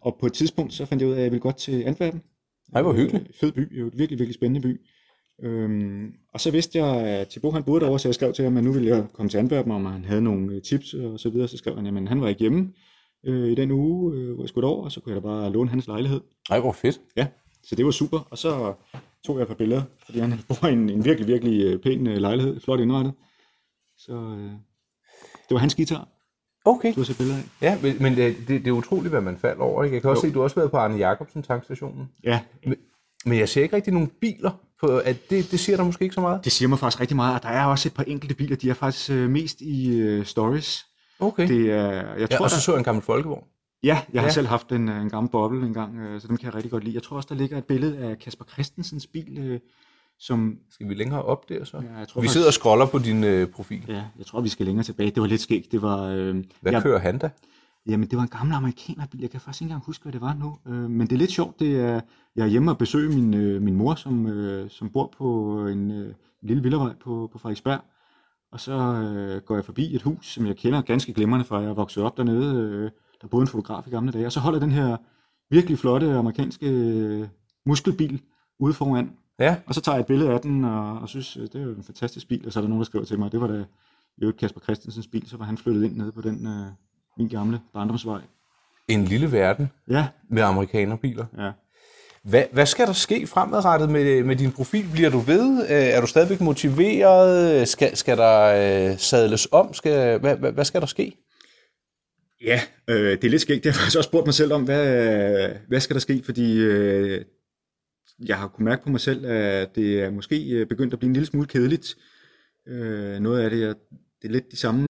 og 0.00 0.16
på 0.20 0.26
et 0.26 0.32
tidspunkt, 0.32 0.72
så 0.72 0.86
fandt 0.86 1.02
jeg 1.02 1.08
ud 1.08 1.14
af, 1.14 1.18
at 1.18 1.22
jeg 1.22 1.32
ville 1.32 1.40
godt 1.40 1.56
til 1.56 1.82
Antwerpen. 1.82 2.22
Ej, 2.74 2.82
hvor 2.82 2.92
hyggeligt. 2.92 3.28
Øh, 3.28 3.34
fed 3.40 3.52
by, 3.52 3.78
jo 3.78 3.86
et 3.86 3.98
virkelig, 3.98 4.18
virkelig 4.18 4.34
spændende 4.34 4.68
by. 4.68 4.80
Øhm, 5.42 6.12
og 6.34 6.40
så 6.40 6.50
vidste 6.50 6.78
jeg, 6.78 6.96
at 6.96 7.28
Thibaut 7.28 7.54
han 7.54 7.64
boede 7.64 7.80
derovre, 7.80 7.98
så 7.98 8.08
jeg 8.08 8.14
skrev 8.14 8.32
til 8.32 8.44
ham, 8.44 8.56
at 8.56 8.64
nu 8.64 8.72
ville 8.72 8.88
jeg 8.88 9.06
komme 9.12 9.30
til 9.30 9.38
Antwerpen, 9.38 9.72
om 9.72 9.84
han 9.84 10.04
havde 10.04 10.22
nogle 10.22 10.54
øh, 10.54 10.62
tips 10.62 10.94
og 10.94 11.20
så 11.20 11.30
videre. 11.30 11.48
Så 11.48 11.56
skrev 11.56 11.76
han, 11.76 11.96
at 11.96 12.08
han 12.08 12.20
var 12.20 12.28
ikke 12.28 12.40
hjemme 12.40 12.72
øh, 13.26 13.48
i 13.48 13.54
den 13.54 13.70
uge, 13.70 14.14
øh, 14.14 14.34
hvor 14.34 14.42
jeg 14.42 14.48
skulle 14.48 14.66
over, 14.66 14.84
og 14.84 14.92
så 14.92 15.00
kunne 15.00 15.14
jeg 15.14 15.22
da 15.22 15.26
bare 15.28 15.52
låne 15.52 15.70
hans 15.70 15.86
lejlighed. 15.86 16.20
Ej, 16.50 16.60
hvor 16.60 16.72
fedt. 16.72 17.00
Ja, 17.16 17.26
så 17.68 17.74
det 17.74 17.84
var 17.84 17.90
super. 17.90 18.20
Og 18.30 18.38
så 18.38 18.74
tog 19.26 19.36
jeg 19.36 19.42
et 19.42 19.48
par 19.48 19.54
billeder, 19.54 19.82
fordi 20.04 20.18
han 20.18 20.40
bor 20.48 20.66
i 20.68 20.72
en, 20.72 20.90
en 20.90 21.04
virkelig, 21.04 21.26
virkelig 21.28 21.64
øh, 21.64 21.78
pæn 21.82 22.06
øh, 22.06 22.16
lejlighed, 22.16 22.60
flot 22.60 22.80
indrettet. 22.80 23.12
Så 23.98 24.12
øh, 24.12 24.50
det 25.48 25.50
var 25.54 25.58
hans 25.58 25.74
guitar, 25.74 26.08
Okay. 26.64 26.94
du 26.94 27.00
har 27.00 27.04
set 27.04 27.16
billeder 27.16 27.38
af. 27.38 27.42
Ja, 27.62 27.78
men, 27.82 27.96
men 28.02 28.16
det, 28.16 28.36
det, 28.38 28.48
det 28.64 28.66
er 28.66 28.72
utroligt, 28.72 29.10
hvad 29.12 29.20
man 29.20 29.36
falder 29.38 29.62
over. 29.62 29.84
Ikke? 29.84 29.94
Jeg 29.94 30.02
kan 30.02 30.10
også 30.10 30.18
Jo. 30.20 30.22
se, 30.22 30.28
at 30.28 30.34
du 30.34 30.38
har 30.38 30.44
også 30.44 30.56
været 30.56 30.70
på 30.70 30.76
Arne 30.76 30.96
Jacobsen 30.96 31.42
tankstationen. 31.42 32.08
Ja, 32.24 32.40
Men 33.26 33.38
jeg 33.38 33.48
ser 33.48 33.62
ikke 33.62 33.76
rigtig 33.76 33.92
nogen 33.92 34.10
biler. 34.20 34.50
På, 34.80 34.86
at 34.98 35.30
det, 35.30 35.50
det 35.50 35.60
siger 35.60 35.76
der 35.76 35.84
måske 35.84 36.02
ikke 36.02 36.14
så 36.14 36.20
meget. 36.20 36.44
det 36.44 36.52
siger 36.52 36.68
mig 36.68 36.78
faktisk 36.78 37.00
rigtig 37.00 37.16
meget, 37.16 37.34
og 37.34 37.42
der 37.42 37.48
er 37.48 37.64
også 37.66 37.88
et 37.88 37.94
par 37.94 38.02
enkelte 38.02 38.34
biler, 38.34 38.56
de 38.56 38.70
er 38.70 38.74
faktisk 38.74 39.10
øh, 39.10 39.30
mest 39.30 39.60
i 39.60 39.98
øh, 39.98 40.24
stories. 40.24 40.86
Okay. 41.20 41.48
Det 41.48 41.70
er, 41.72 41.92
jeg 41.92 42.18
ja, 42.18 42.26
tror, 42.36 42.44
og 42.44 42.50
så 42.50 42.56
der- 42.56 42.60
så 42.60 42.72
jeg 42.72 42.78
en 42.78 42.84
gammel 42.84 43.04
folkevogn. 43.04 43.44
Ja, 43.82 43.98
jeg 44.12 44.22
har 44.22 44.26
Ja. 44.26 44.32
selv 44.32 44.46
haft 44.46 44.72
en, 44.72 44.88
øh, 44.88 45.02
en 45.02 45.10
gammel 45.10 45.30
boble 45.30 45.66
engang, 45.66 45.98
øh, 45.98 46.20
så 46.20 46.28
dem 46.28 46.36
kan 46.36 46.46
jeg 46.46 46.54
rigtig 46.54 46.70
godt 46.70 46.84
lide. 46.84 46.94
Jeg 46.94 47.02
tror 47.02 47.16
også, 47.16 47.26
der 47.30 47.34
ligger 47.34 47.58
et 47.58 47.64
billede 47.64 47.98
af 47.98 48.18
Kasper 48.18 48.44
Christensens 48.44 49.06
bil, 49.06 49.38
øh, 49.38 49.60
som... 50.18 50.58
Skal 50.70 50.88
vi 50.88 50.94
længere 50.94 51.22
op 51.22 51.48
der 51.48 51.64
så? 51.64 51.76
Ja, 51.76 51.98
jeg 51.98 52.08
tror 52.08 52.20
vi 52.20 52.24
faktisk- 52.26 52.32
sidder 52.32 52.46
og 52.46 52.52
scroller 52.52 52.86
på 52.86 52.98
din 52.98 53.24
øh, 53.24 53.48
profil. 53.48 53.84
Ja, 53.88 54.04
jeg 54.18 54.26
tror, 54.26 54.40
vi 54.40 54.48
skal 54.48 54.66
længere 54.66 54.84
tilbage. 54.84 55.10
Det 55.10 55.20
var 55.20 55.26
lidt 55.26 55.40
skægt. 55.40 55.72
Det 55.72 55.82
var... 55.82 56.02
Øh, 56.02 56.44
Hvad 56.60 56.72
jeg, 56.72 56.82
kører 56.82 56.98
han 56.98 57.18
da? 57.18 57.30
Jamen, 57.88 58.08
det 58.10 58.16
var 58.16 58.22
en 58.22 58.28
gammel 58.28 58.54
amerikanerbil. 58.54 59.20
Jeg 59.20 59.30
kan 59.30 59.40
faktisk 59.40 59.62
ikke 59.62 59.70
engang 59.70 59.84
huske, 59.86 60.02
hvad 60.02 60.12
det 60.12 60.20
var 60.20 60.34
nu. 60.34 60.58
Øh, 60.66 60.90
men 60.90 61.00
det 61.06 61.12
er 61.12 61.16
lidt 61.18 61.30
sjovt. 61.30 61.60
Det 61.60 61.80
er, 61.80 62.00
jeg 62.36 62.42
er 62.42 62.46
hjemme 62.46 62.70
og 62.70 62.78
besøge 62.78 63.08
min, 63.08 63.34
øh, 63.34 63.62
min 63.62 63.76
mor, 63.76 63.94
som, 63.94 64.26
øh, 64.26 64.70
som 64.70 64.90
bor 64.90 65.14
på 65.18 65.58
en 65.66 65.90
øh, 65.90 66.14
lille 66.42 66.62
villavej 66.62 66.92
på, 67.04 67.28
på 67.32 67.38
Frederiksberg. 67.38 67.80
Og 68.52 68.60
så 68.60 68.72
øh, 68.72 69.42
går 69.42 69.54
jeg 69.54 69.64
forbi 69.64 69.94
et 69.94 70.02
hus, 70.02 70.26
som 70.32 70.46
jeg 70.46 70.56
kender 70.56 70.80
ganske 70.82 71.12
glimrende 71.12 71.44
fra, 71.44 71.58
jeg 71.58 71.68
er 71.70 71.74
vokset 71.74 72.02
op 72.02 72.16
dernede. 72.16 72.56
Øh, 72.60 72.90
der 73.22 73.28
boede 73.28 73.42
en 73.42 73.48
fotograf 73.48 73.86
i 73.86 73.90
gamle 73.90 74.12
dage. 74.12 74.26
Og 74.26 74.32
så 74.32 74.40
holder 74.40 74.58
den 74.60 74.72
her 74.72 74.96
virkelig 75.50 75.78
flotte 75.78 76.12
amerikanske 76.12 76.66
øh, 76.70 77.26
muskelbil 77.66 78.20
ude 78.60 78.74
foran. 78.74 79.10
Ja, 79.38 79.56
Og 79.66 79.74
så 79.74 79.80
tager 79.80 79.96
jeg 79.96 80.00
et 80.00 80.06
billede 80.06 80.30
af 80.30 80.40
den, 80.40 80.64
og, 80.64 80.98
og 80.98 81.08
synes, 81.08 81.36
øh, 81.36 81.42
det 81.42 81.54
er 81.54 81.62
jo 81.64 81.70
en 81.70 81.82
fantastisk 81.84 82.28
bil. 82.28 82.46
Og 82.46 82.52
så 82.52 82.58
er 82.58 82.62
der 82.62 82.68
nogen, 82.68 82.80
der 82.80 82.84
skriver 82.86 83.04
til 83.04 83.18
mig, 83.18 83.32
det 83.32 83.40
var 83.40 83.46
da 83.46 83.64
jo 84.22 84.32
Kasper 84.38 84.60
Christensens 84.60 85.06
bil, 85.06 85.28
så 85.28 85.36
var 85.36 85.44
han 85.44 85.58
flyttet 85.58 85.84
ind 85.84 85.96
nede 85.96 86.12
på 86.12 86.20
den 86.20 86.46
øh, 86.46 86.66
min 87.18 87.28
gamle 87.28 87.60
barndomsvej. 87.74 88.20
en 88.88 89.04
lille 89.04 89.32
verden 89.32 89.70
Ja, 89.90 90.06
med 90.30 90.42
amerikanerbiler. 90.42 91.24
ja. 91.38 91.50
Hvad, 92.24 92.42
hvad 92.52 92.66
skal 92.66 92.86
der 92.86 92.92
ske 92.92 93.26
fremadrettet 93.26 93.90
med, 93.90 94.24
med 94.24 94.36
din 94.36 94.52
profil? 94.52 94.86
Bliver 94.92 95.10
du 95.10 95.18
ved? 95.18 95.60
Øh, 95.62 95.66
Er 95.70 96.00
du 96.00 96.06
stadigvæk 96.06 96.40
motiveret? 96.40 97.68
Skal, 97.68 97.96
skal 97.96 98.16
der 98.18 98.42
øh, 98.92 98.98
sadles 98.98 99.48
om? 99.52 99.74
Skal, 99.74 100.18
hvad, 100.20 100.36
hvad, 100.36 100.52
hvad 100.52 100.64
skal 100.64 100.80
der 100.80 100.86
ske? 100.86 101.25
Ja, 102.44 102.60
øh, 102.90 103.10
det 103.10 103.24
er 103.24 103.28
lidt 103.28 103.42
skægt. 103.42 103.64
Det 103.64 103.72
har 103.72 103.78
jeg 103.78 103.82
faktisk 103.82 103.96
også 103.98 104.08
spurgt 104.08 104.26
mig 104.26 104.34
selv 104.34 104.52
om, 104.52 104.64
hvad, 104.64 105.48
hvad 105.68 105.80
skal 105.80 105.94
der 105.94 106.00
ske? 106.00 106.22
Fordi 106.24 106.58
øh, 106.58 107.24
jeg 108.26 108.36
har 108.36 108.48
kunnet 108.48 108.64
mærke 108.64 108.82
på 108.84 108.90
mig 108.90 109.00
selv, 109.00 109.26
at 109.26 109.74
det 109.74 110.00
er 110.02 110.10
måske 110.10 110.48
øh, 110.50 110.66
begyndt 110.66 110.92
at 110.92 110.98
blive 110.98 111.08
en 111.08 111.12
lille 111.12 111.26
smule 111.26 111.46
kedeligt. 111.46 111.96
Øh, 112.68 113.18
noget 113.20 113.40
af 113.42 113.50
det, 113.50 113.62
er, 113.64 113.74
det 114.22 114.28
er 114.28 114.32
lidt 114.32 114.50
de 114.50 114.56
samme. 114.56 114.86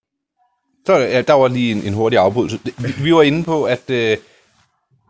Så, 0.87 0.93
ja, 0.97 1.23
der 1.23 1.33
var 1.33 1.49
lige 1.49 1.73
en, 1.73 1.83
en 1.83 1.93
hurtig 1.95 2.19
afbrydelse. 2.19 2.59
Vi- 2.65 3.05
Vi 3.05 3.15
var 3.15 3.23
inde 3.23 3.45
på, 3.45 3.65
at 3.65 3.91
øh, 3.91 4.17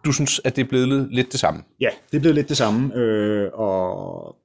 du 0.04 0.12
synes, 0.12 0.40
at 0.44 0.56
det 0.56 0.64
er 0.64 0.68
blevet 0.68 1.08
lidt 1.12 1.32
det 1.32 1.40
samme. 1.40 1.62
Ja, 1.80 1.88
det 2.10 2.16
er 2.16 2.20
blevet 2.20 2.34
lidt 2.34 2.48
det 2.48 2.56
samme. 2.56 2.94
Øh, 2.96 3.50
og 3.52 4.36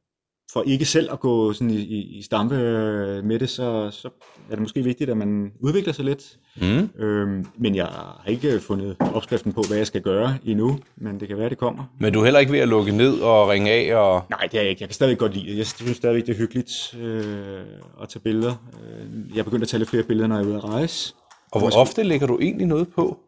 for 0.54 0.64
ikke 0.68 0.86
selv 0.86 1.12
at 1.12 1.20
gå 1.20 1.54
sådan 1.54 1.72
i, 1.72 1.80
i, 1.80 2.18
i 2.18 2.22
stampe 2.22 2.56
øh, 2.56 3.24
med 3.24 3.40
det, 3.40 3.50
så, 3.50 3.90
så 3.92 4.10
er 4.50 4.56
det 4.56 4.60
måske 4.60 4.84
vigtigt, 4.84 5.10
at 5.10 5.18
man 5.18 5.52
udvikler 5.60 5.94
sig 5.94 6.06
lidt. 6.06 6.38
Mm. 6.62 7.04
Øhm, 7.04 7.46
men 7.58 7.76
jeg 7.76 7.86
har 7.86 8.24
ikke 8.28 8.60
fundet 8.60 8.96
opskriften 9.00 9.54
på, 9.54 9.62
hvad 9.68 9.78
jeg 9.78 9.88
skal 9.88 10.02
gøre 10.02 10.38
endnu, 10.46 10.80
men 10.98 11.20
det 11.20 11.28
kan 11.28 11.38
være, 11.38 11.50
det 11.50 11.58
kommer. 11.58 11.84
Men 12.00 12.14
du 12.14 12.20
er 12.20 12.24
heller 12.24 12.40
ikke 12.40 12.52
ved 12.52 12.60
at 12.60 12.68
lukke 12.68 12.92
ned 12.92 13.20
og 13.20 13.50
ringe 13.50 13.72
af? 13.72 13.96
Og... 13.96 14.24
Nej, 14.30 14.48
det 14.52 14.58
er 14.58 14.62
jeg 14.62 14.70
ikke. 14.70 14.82
Jeg 14.82 14.90
kan 14.90 14.94
stadig 14.94 15.18
godt 15.18 15.34
lide 15.34 15.52
det. 15.52 15.58
Jeg 15.58 15.66
synes 15.66 15.98
stadigvæk, 15.98 16.26
det 16.28 16.34
er 16.34 16.38
hyggeligt 16.38 16.96
øh, 17.02 17.62
at 18.02 18.10
tage 18.10 18.22
billeder. 18.24 18.54
Øh, 18.74 19.36
jeg 19.36 19.40
er 19.40 19.44
begyndt 19.44 19.64
at 19.64 19.70
tage 19.70 19.80
lidt 19.80 19.90
flere 19.90 20.04
billeder, 20.04 20.28
når 20.28 20.36
jeg 20.36 20.44
er 20.44 20.48
ude 20.48 20.58
at 20.58 20.64
rejse. 20.64 21.14
Og 21.52 21.60
hvor 21.60 21.78
ofte 21.78 22.04
lægger 22.04 22.28
du 22.28 22.40
egentlig 22.42 22.68
noget 22.68 22.88
på? 22.96 23.20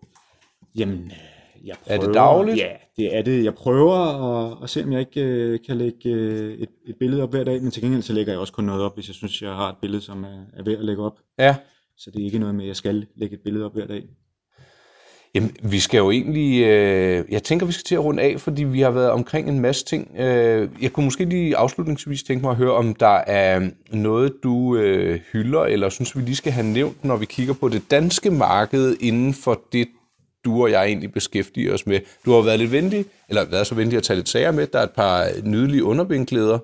Jamen, 0.76 1.12
jeg 1.64 1.76
Er 1.86 1.98
prøver, 1.98 2.08
det 2.08 2.16
dagligt? 2.16 2.58
Ja, 2.58 2.70
det 2.98 3.16
er 3.16 3.22
det. 3.22 3.44
Jeg 3.44 3.56
prøver 3.56 3.96
at, 3.96 4.58
at 4.64 4.70
se, 4.70 4.84
om 4.84 4.92
jeg 4.92 5.00
ikke 5.00 5.22
øh, 5.22 5.60
kan 5.66 5.78
lægge 5.78 6.10
øh, 6.10 6.54
et, 6.54 6.70
et 6.88 6.96
billede 7.00 7.24
op 7.24 7.32
hver 7.32 7.44
dag, 7.44 7.62
men 7.62 7.72
til 7.72 7.82
gengæld 7.82 8.02
så 8.02 8.14
lægger 8.14 8.34
jeg 8.34 8.40
også 8.40 8.54
kun 8.54 8.64
noget 8.64 8.82
op, 8.82 8.96
hvis 8.96 9.08
jeg 9.08 9.16
synes, 9.16 9.42
jeg 9.42 9.52
har 9.52 9.70
et 9.70 9.76
billede, 9.82 10.02
som 10.02 10.24
er, 10.24 10.44
er 10.58 10.64
værd 10.64 10.78
at 10.78 10.86
lægge 10.86 11.04
op. 11.04 11.20
Ja. 11.40 11.56
Så 11.98 12.12
det 12.12 12.22
er 12.22 12.26
ikke 12.26 12.40
noget 12.40 12.56
med, 12.56 12.64
at 12.64 12.68
jeg 12.68 12.76
skal 12.76 13.06
lægge 13.16 13.36
et 13.36 13.42
billede 13.44 13.66
op 13.66 13.74
hver 13.74 13.88
dag. 13.88 14.04
Jamen, 15.36 15.56
vi 15.64 15.80
skal 15.80 15.98
jo 15.98 16.12
egentlig... 16.12 16.64
Øh, 16.64 17.26
jeg 17.30 17.44
tænker, 17.44 17.66
vi 17.66 17.72
skal 17.72 17.84
til 17.84 17.96
at 17.96 18.04
runde 18.04 18.24
af, 18.24 18.40
fordi 18.40 18.64
vi 18.64 18.82
har 18.82 18.92
været 18.92 19.10
omkring 19.12 19.50
en 19.50 19.60
masse 19.60 19.86
ting. 19.86 20.16
Øh, 20.20 20.70
jeg 20.82 20.94
kunne 20.94 21.04
måske 21.04 21.26
lige 21.26 21.58
afslutningsvis 21.58 22.24
tænke 22.24 22.42
mig 22.42 22.52
at 22.52 22.58
høre, 22.58 22.74
om 22.74 22.94
der 22.94 23.18
er 23.28 23.70
noget, 23.92 24.34
du 24.44 24.76
øh, 24.76 25.20
hylder, 25.32 25.62
eller 25.64 25.90
synes, 25.90 26.18
vi 26.18 26.22
lige 26.22 26.36
skal 26.36 26.52
have 26.52 26.68
nævnt, 26.68 27.06
når 27.06 27.18
vi 27.18 27.26
kigger 27.26 27.54
på 27.54 27.70
det 27.70 27.92
danske 27.92 28.32
marked 28.32 28.96
inden 29.02 29.34
for 29.34 29.62
det, 29.72 29.88
du 30.46 30.62
og 30.62 30.72
jeg 30.72 30.86
egentlig 30.86 31.12
beskæftiger 31.12 31.74
os 31.74 31.86
med. 31.86 32.00
Du 32.26 32.32
har 32.32 32.42
været 32.42 32.60
lidt 32.60 32.72
venlig, 32.72 33.06
eller 33.30 33.46
været 33.46 33.68
så 33.68 33.76
venlig 33.76 33.98
at 33.98 34.04
tage 34.04 34.18
lidt 34.18 34.30
sager 34.30 34.52
med. 34.52 34.68
Der 34.68 34.80
er 34.80 34.84
et 34.84 34.92
par 34.92 35.28
nydelige 35.44 35.84
underbindklæder 35.84 36.60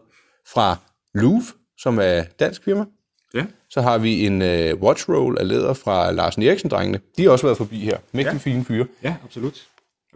fra 0.53 0.77
Louvre, 1.13 1.53
som 1.77 1.99
er 1.99 2.03
et 2.03 2.39
dansk 2.39 2.63
firma. 2.63 2.85
Ja. 3.33 3.45
Så 3.69 3.81
har 3.81 3.97
vi 3.97 4.25
en 4.25 4.41
øh, 4.41 4.75
watch 4.75 5.09
roll 5.09 5.37
af 5.39 5.47
læder 5.47 5.73
fra 5.73 6.11
Larsen 6.11 6.43
Eriksen-drengene. 6.43 6.99
De 7.17 7.23
har 7.23 7.31
også 7.31 7.45
været 7.45 7.57
forbi 7.57 7.79
her. 7.79 7.97
Mægtig 8.11 8.33
ja. 8.33 8.37
fine 8.37 8.65
fyre. 8.65 8.85
Ja, 9.03 9.15
absolut. 9.23 9.67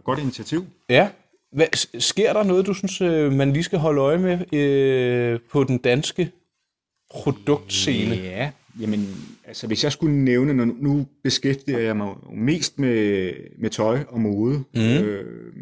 Godt 0.04 0.18
initiativ. 0.18 0.66
Ja. 0.88 1.08
Hvad, 1.52 2.00
sker 2.00 2.32
der 2.32 2.42
noget, 2.42 2.66
du 2.66 2.74
synes, 2.74 3.00
øh, 3.00 3.32
man 3.32 3.52
lige 3.52 3.62
skal 3.62 3.78
holde 3.78 4.00
øje 4.00 4.18
med 4.18 4.54
øh, 4.54 5.40
på 5.52 5.64
den 5.64 5.78
danske 5.78 6.30
produktscene? 7.10 8.14
Ja, 8.14 8.50
jamen, 8.80 9.00
altså 9.44 9.66
hvis 9.66 9.84
jeg 9.84 9.92
skulle 9.92 10.16
nævne, 10.16 10.54
når 10.54 10.64
nu- 10.64 11.06
beskæftiger 11.22 11.78
jeg 11.78 11.96
mig 11.96 12.14
mest 12.32 12.78
med, 12.78 13.32
med 13.58 13.70
tøj 13.70 13.98
og 14.08 14.20
mode. 14.20 14.64
Mm. 14.74 14.80
Øh, 14.80 15.54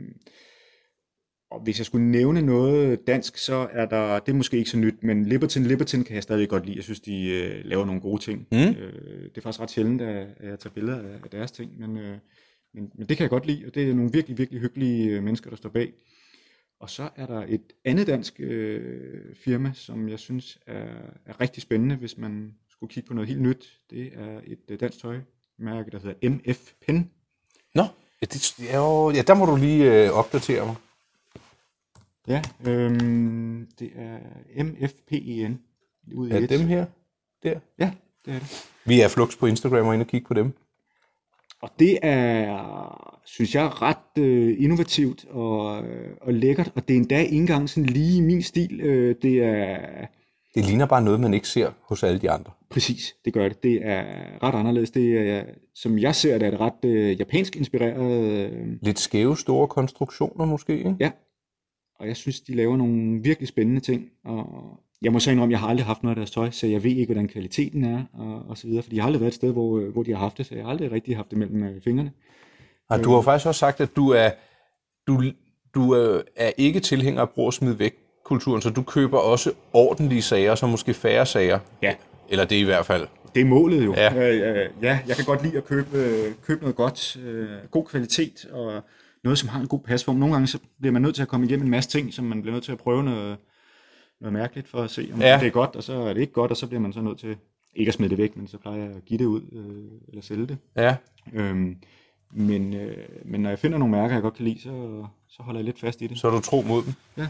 og 1.51 1.61
hvis 1.63 1.79
jeg 1.79 1.87
skulle 1.87 2.07
nævne 2.11 2.43
noget 2.43 3.07
dansk, 3.07 3.37
så 3.37 3.69
er 3.73 3.87
der, 3.87 4.19
det 4.19 4.33
er 4.33 4.37
måske 4.37 4.57
ikke 4.57 4.71
så 4.71 4.79
nyt, 4.79 5.03
men 5.03 5.25
Libertin 5.25 5.65
Libertin 5.65 6.05
kan 6.05 6.15
jeg 6.15 6.23
stadig 6.23 6.49
godt 6.49 6.67
lide. 6.67 6.77
Jeg 6.77 6.85
synes, 6.85 7.01
de 7.01 7.29
øh, 7.29 7.65
laver 7.65 7.85
nogle 7.85 8.01
gode 8.01 8.23
ting. 8.23 8.47
Mm. 8.53 8.59
Øh, 8.59 9.23
det 9.23 9.37
er 9.37 9.41
faktisk 9.41 9.61
ret 9.61 9.71
sjældent, 9.71 10.03
at, 10.03 10.27
at 10.37 10.49
jeg 10.49 10.59
tager 10.59 10.75
billeder 10.75 10.99
af, 10.99 11.15
af 11.25 11.31
deres 11.33 11.51
ting, 11.51 11.81
men, 11.81 11.97
øh, 11.97 12.17
men, 12.75 12.91
men 12.95 13.09
det 13.09 13.17
kan 13.17 13.25
jeg 13.25 13.31
godt 13.31 13.47
lide, 13.47 13.67
og 13.67 13.75
det 13.75 13.91
er 13.91 13.95
nogle 13.95 14.13
virkelig, 14.13 14.39
virkelig 14.39 14.61
hyggelige 14.61 15.11
øh, 15.11 15.23
mennesker, 15.23 15.51
der 15.51 15.57
står 15.57 15.69
bag. 15.71 15.93
Og 16.81 16.91
så 16.91 17.09
er 17.17 17.27
der 17.27 17.45
et 17.49 17.73
andet 17.85 18.07
dansk 18.07 18.41
øh, 18.41 19.21
firma, 19.45 19.71
som 19.75 20.09
jeg 20.09 20.19
synes 20.19 20.59
er, 20.67 20.87
er 21.27 21.41
rigtig 21.41 21.63
spændende, 21.63 21.97
hvis 21.97 22.19
man 22.19 22.55
skulle 22.83 22.95
kigge 22.95 23.09
på 23.09 23.15
noget 23.15 23.29
helt 23.29 23.41
nyt. 23.43 23.79
Det 23.91 24.13
er 24.15 24.41
et 24.47 24.59
øh, 24.69 24.81
dansk 24.81 24.99
tøjmærke, 24.99 25.91
der 25.91 25.99
hedder 25.99 26.31
MF 26.31 26.73
Pen. 26.87 27.11
Nå, 27.75 27.83
ja, 28.23 28.27
det, 28.27 28.61
jo, 28.75 29.11
ja, 29.11 29.23
der 29.23 29.35
må 29.35 29.47
du 29.47 29.57
lige 29.57 30.05
øh, 30.05 30.11
opdatere 30.11 30.67
mig. 30.67 30.75
Ja, 32.29 32.43
øhm, 32.67 33.69
det 33.79 33.91
er 33.95 34.19
MFPEN. 34.65 35.61
Ud 36.15 36.29
i 36.29 36.33
Er 36.33 36.39
et. 36.39 36.51
dem 36.51 36.61
her? 36.61 36.87
Der. 37.43 37.61
Ja, 37.79 37.93
det 38.25 38.35
er 38.35 38.39
det. 38.39 38.67
Vi 38.85 39.01
er 39.01 39.09
flux 39.09 39.39
på 39.39 39.47
Instagram 39.47 39.87
og 39.87 39.95
ind 39.95 40.03
og 40.03 40.09
kigge 40.09 40.27
på 40.27 40.35
dem. 40.35 40.53
Og 41.61 41.71
det 41.79 41.99
er, 42.03 43.21
synes 43.25 43.55
jeg, 43.55 43.83
ret 43.83 44.19
øh, 44.19 44.57
innovativt 44.59 45.25
og, 45.25 45.85
øh, 45.85 46.17
og 46.21 46.35
lækkert, 46.35 46.73
og 46.75 46.89
det 46.89 46.95
er 46.95 46.99
endda 46.99 47.21
ikke 47.23 47.37
engang 47.37 47.69
sådan 47.69 47.87
lige 47.87 48.17
i 48.17 48.21
min 48.21 48.43
stil. 48.43 48.81
Øh, 48.81 49.17
det 49.23 49.43
er 49.43 50.07
Det 50.55 50.65
ligner 50.65 50.87
bare 50.87 51.03
noget, 51.03 51.21
man 51.21 51.35
ikke 51.35 51.49
ser 51.49 51.71
hos 51.83 52.03
alle 52.03 52.19
de 52.19 52.31
andre. 52.31 52.53
præcis, 52.71 53.15
det 53.25 53.33
gør 53.33 53.49
det. 53.49 53.63
Det 53.63 53.87
er 53.87 54.05
ret 54.43 54.55
anderledes. 54.55 54.91
Det 54.91 55.19
er, 55.31 55.45
som 55.75 55.99
jeg 55.99 56.15
ser 56.15 56.39
det, 56.39 56.47
er 56.47 56.51
det 56.51 56.61
ret 56.61 56.85
øh, 56.85 57.21
japansk 57.21 57.57
inspireret. 57.57 58.51
Øh, 58.53 58.69
Lidt 58.83 58.99
skæve, 58.99 59.37
store 59.37 59.69
konstruktioner 59.69 60.45
måske, 60.45 60.79
ikke? 60.79 60.97
ja, 61.01 61.11
og 62.03 62.09
jeg 62.09 62.17
synes, 62.17 62.41
de 62.41 62.55
laver 62.55 62.77
nogle 62.77 63.23
virkelig 63.23 63.49
spændende 63.49 63.81
ting. 63.81 64.11
Og 64.25 64.47
jeg 65.03 65.13
må 65.13 65.19
så 65.19 65.31
indrømme, 65.31 65.51
at 65.51 65.53
jeg 65.53 65.61
har 65.61 65.69
aldrig 65.69 65.87
haft 65.87 66.03
noget 66.03 66.17
af 66.17 66.21
deres 66.21 66.31
tøj, 66.31 66.51
så 66.51 66.67
jeg 66.67 66.85
ved 66.85 66.91
ikke, 66.91 67.13
hvordan 67.13 67.29
kvaliteten 67.29 67.85
er, 67.85 68.05
og, 68.13 68.43
og 68.49 68.59
så 68.59 68.67
videre. 68.67 68.83
Fordi 68.83 68.97
jeg 68.97 69.03
har 69.03 69.07
aldrig 69.07 69.21
været 69.21 69.31
et 69.31 69.35
sted, 69.35 69.53
hvor, 69.53 69.79
øh, 69.79 69.93
hvor 69.93 70.03
de 70.03 70.11
har 70.11 70.19
haft 70.19 70.39
det, 70.39 70.47
så 70.47 70.55
jeg 70.55 70.65
har 70.65 70.71
aldrig 70.71 70.93
rigtig 70.93 71.17
haft 71.17 71.31
det 71.31 71.39
mellem 71.39 71.63
øh, 71.63 71.81
fingrene. 71.83 72.13
Og 72.89 73.05
du 73.05 73.09
har 73.09 73.17
jo 73.17 73.23
faktisk 73.23 73.47
også 73.47 73.59
sagt, 73.59 73.81
at 73.81 73.97
du 73.97 74.09
er, 74.09 74.31
du, 75.07 75.23
du 75.75 75.91
er, 76.37 76.51
ikke 76.59 76.81
tilhænger 76.81 77.21
af 77.21 77.31
brug 77.31 77.47
og 77.47 77.53
smid 77.53 77.73
væk 77.73 77.95
kulturen, 78.33 78.63
så 78.63 78.71
du 78.71 78.83
køber 78.83 79.19
også 79.19 79.53
ordentlige 79.73 80.23
sager, 80.23 80.55
så 80.55 80.67
måske 80.67 80.95
færre 80.95 81.27
sager. 81.27 81.59
Ja, 81.83 81.95
Eller 82.29 82.45
det 82.45 82.57
i 82.57 82.63
hvert 82.63 82.87
fald. 82.87 83.07
Det 83.35 83.41
er 83.41 83.45
målet 83.45 83.85
jo. 83.85 83.95
Ja. 83.95 84.15
Øh, 84.15 84.57
øh, 84.57 84.71
ja, 84.83 84.99
jeg 85.09 85.17
kan 85.17 85.25
godt 85.25 85.43
lide 85.43 85.57
at 85.57 85.65
købe, 85.65 85.99
øh, 85.99 86.33
købe 86.47 86.61
noget 86.61 86.77
godt, 86.77 87.17
øh, 87.17 87.49
god 87.71 87.85
kvalitet 87.85 88.47
og 88.53 88.83
noget, 89.25 89.39
som 89.39 89.49
har 89.49 89.61
en 89.61 89.67
god 89.67 89.81
pasform. 89.81 90.17
Nogle 90.17 90.35
gange 90.35 90.47
så 90.47 90.59
bliver 90.81 90.93
man 90.93 91.03
nødt 91.03 91.15
til 91.15 91.23
at 91.23 91.29
komme 91.29 91.47
igennem 91.47 91.65
en 91.67 91.71
masse 91.71 91.91
ting, 91.91 92.15
som 92.15 92.25
man 92.25 92.43
bliver 92.43 92.53
nødt 92.53 92.65
til 92.65 92.73
at 92.73 92.79
prøve 92.79 93.03
noget, 93.03 93.37
noget 94.21 94.33
mærkeligt 94.33 94.69
for 94.69 94.79
at 94.79 94.91
se, 94.91 95.11
om 95.15 95.21
ja. 95.21 95.39
det 95.41 95.47
er 95.47 95.51
godt, 95.51 95.77
og 95.77 95.83
så 95.83 95.93
er 95.93 96.13
det 96.13 96.21
ikke 96.21 96.33
godt, 96.33 96.51
og 96.51 96.57
så 96.57 96.67
bliver 96.67 96.81
man 96.81 96.93
så 96.93 97.01
nødt 97.01 97.19
til 97.19 97.37
ikke 97.75 97.89
at 97.89 97.95
smide 97.95 98.11
det 98.11 98.19
væk, 98.19 98.37
men 98.37 98.49
så 98.49 98.59
plejer 98.59 98.79
jeg 98.79 98.91
at 98.97 99.05
give 99.05 99.19
det 99.19 99.25
ud 99.25 99.43
øh, 99.53 100.09
eller 100.09 100.23
sælge 100.23 100.47
det. 100.47 100.59
Ja. 100.77 100.97
Øhm, 101.33 101.77
men, 102.33 102.75
øh, 102.75 102.97
men 103.25 103.41
når 103.41 103.49
jeg 103.49 103.59
finder 103.59 103.79
nogle 103.79 103.93
mærker, 103.93 104.15
jeg 104.15 104.23
godt 104.23 104.35
kan 104.35 104.45
lide, 104.45 104.61
så, 104.61 105.05
så 105.29 105.43
holder 105.43 105.61
jeg 105.61 105.65
lidt 105.65 105.81
fast 105.81 106.03
i 106.03 106.07
det. 106.07 106.19
Så 106.19 106.27
er 106.27 106.31
du 106.31 106.41
tro 106.41 106.63
mod 106.63 106.83
dem. 106.83 106.93
Ja. 107.17 107.29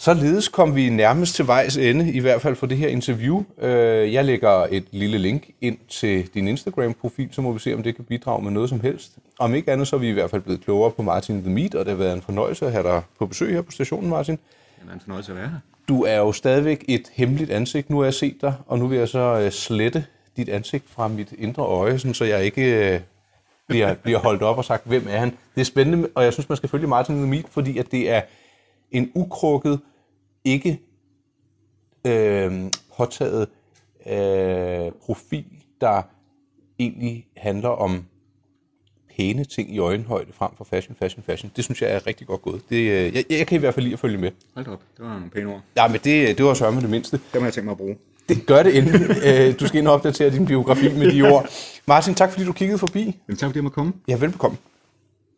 Således 0.00 0.48
kom 0.48 0.76
vi 0.76 0.88
nærmest 0.88 1.34
til 1.34 1.46
vejs 1.46 1.76
ende, 1.76 2.12
i 2.12 2.18
hvert 2.18 2.42
fald 2.42 2.56
for 2.56 2.66
det 2.66 2.78
her 2.78 2.88
interview. 2.88 3.42
Øh, 3.58 4.12
Jeg 4.12 4.24
lægger 4.24 4.66
et 4.70 4.84
lille 4.90 5.18
link 5.18 5.50
ind 5.60 5.78
til 5.88 6.34
din 6.34 6.48
Instagram-profil, 6.48 7.28
så 7.32 7.42
må 7.42 7.52
vi 7.52 7.58
se, 7.58 7.74
om 7.74 7.82
det 7.82 7.96
kan 7.96 8.04
bidrage 8.04 8.42
med 8.42 8.50
noget 8.50 8.68
som 8.68 8.80
helst. 8.80 9.12
Om 9.38 9.54
ikke 9.54 9.72
andet, 9.72 9.88
så 9.88 9.96
er 9.96 10.00
vi 10.00 10.08
i 10.08 10.12
hvert 10.12 10.30
fald 10.30 10.42
blevet 10.42 10.64
klogere 10.64 10.90
på 10.90 11.02
Martin 11.02 11.42
The 11.42 11.50
Meat, 11.52 11.74
og 11.74 11.84
det 11.84 11.90
har 11.90 11.98
været 11.98 12.12
en 12.12 12.22
fornøjelse 12.22 12.66
at 12.66 12.72
have 12.72 12.84
dig 12.84 13.02
på 13.18 13.26
besøg 13.26 13.52
her 13.54 13.62
på 13.62 13.70
stationen, 13.70 14.10
Martin. 14.10 14.34
Det 14.34 14.90
er 14.90 14.94
en 14.94 15.00
fornøjelse 15.00 15.32
at 15.32 15.38
være 15.38 15.48
her. 15.48 15.58
Du 15.88 16.02
er 16.02 16.16
jo 16.16 16.32
stadigvæk 16.32 16.84
et 16.88 17.10
hemmeligt 17.12 17.50
ansigt. 17.50 17.90
Nu 17.90 17.96
har 17.96 18.04
jeg 18.04 18.14
set 18.14 18.36
dig, 18.40 18.54
og 18.66 18.78
nu 18.78 18.86
vil 18.86 18.98
jeg 18.98 19.08
så 19.08 19.40
øh, 19.44 19.50
slette 19.50 20.04
dit 20.36 20.48
ansigt 20.48 20.84
fra 20.90 21.08
mit 21.08 21.32
indre 21.38 21.62
øje, 21.62 21.98
så 21.98 22.24
jeg 22.24 22.44
ikke 22.44 22.94
øh, 22.94 23.00
bliver, 23.68 23.94
bliver 24.04 24.18
holdt 24.18 24.42
op 24.42 24.58
og 24.58 24.64
sagt, 24.64 24.86
hvem 24.86 25.06
er 25.10 25.18
han. 25.18 25.30
Det 25.54 25.60
er 25.60 25.64
spændende, 25.64 26.08
og 26.14 26.24
jeg 26.24 26.32
synes, 26.32 26.48
man 26.48 26.56
skal 26.56 26.68
følge 26.68 26.86
Martin 26.86 27.14
The 27.16 27.26
Meat, 27.26 27.44
fordi 27.50 27.78
at 27.78 27.92
det 27.92 28.10
er 28.10 28.20
en 28.90 29.10
ukrukket, 29.14 29.80
ikke 30.44 30.80
øh, 32.06 32.70
påtaget 32.96 33.48
øh, 34.06 34.92
profil, 35.02 35.44
der 35.80 36.02
egentlig 36.78 37.26
handler 37.36 37.68
om 37.68 38.04
pæne 39.16 39.44
ting 39.44 39.74
i 39.74 39.78
øjenhøjde 39.78 40.32
frem 40.32 40.50
for 40.56 40.64
fashion, 40.64 40.96
fashion, 40.96 41.22
fashion. 41.22 41.52
Det 41.56 41.64
synes 41.64 41.82
jeg 41.82 41.90
er 41.90 42.06
rigtig 42.06 42.26
godt 42.26 42.42
gået. 42.42 42.62
Det, 42.70 42.76
øh, 42.76 43.14
jeg, 43.14 43.24
jeg 43.30 43.46
kan 43.46 43.56
i 43.56 43.58
hvert 43.58 43.74
fald 43.74 43.84
lide 43.84 43.92
at 43.92 43.98
følge 43.98 44.18
med. 44.18 44.30
Hold 44.54 44.66
op, 44.66 44.82
det 44.96 45.04
var 45.04 45.12
nogle 45.12 45.30
pæne 45.30 45.52
ord. 45.52 45.60
Ja, 45.76 45.88
men 45.88 46.00
det, 46.04 46.38
det 46.38 46.44
var 46.44 46.54
sørme 46.54 46.80
det 46.80 46.90
mindste. 46.90 47.20
Dem 47.32 47.42
har 47.42 47.46
jeg 47.46 47.54
tænkt 47.54 47.64
mig 47.64 47.72
at 47.72 47.78
bruge. 47.78 47.96
Det 48.28 48.46
gør 48.46 48.62
det 48.62 48.76
endelig. 48.78 49.16
Øh, 49.26 49.60
du 49.60 49.66
skal 49.66 49.80
ind 49.80 49.88
og 49.88 49.94
opdatere 49.94 50.30
din 50.30 50.46
biografi 50.46 50.88
med 50.88 51.12
de 51.12 51.22
ord. 51.32 51.48
Martin, 51.86 52.14
tak 52.14 52.32
fordi 52.32 52.44
du 52.44 52.52
kiggede 52.52 52.78
forbi. 52.78 53.16
Men 53.26 53.36
tak 53.36 53.48
fordi 53.48 53.56
jeg 53.58 53.62
måtte 53.64 53.74
komme. 53.74 53.92
Ja, 54.08 54.16
velbekomme. 54.16 54.56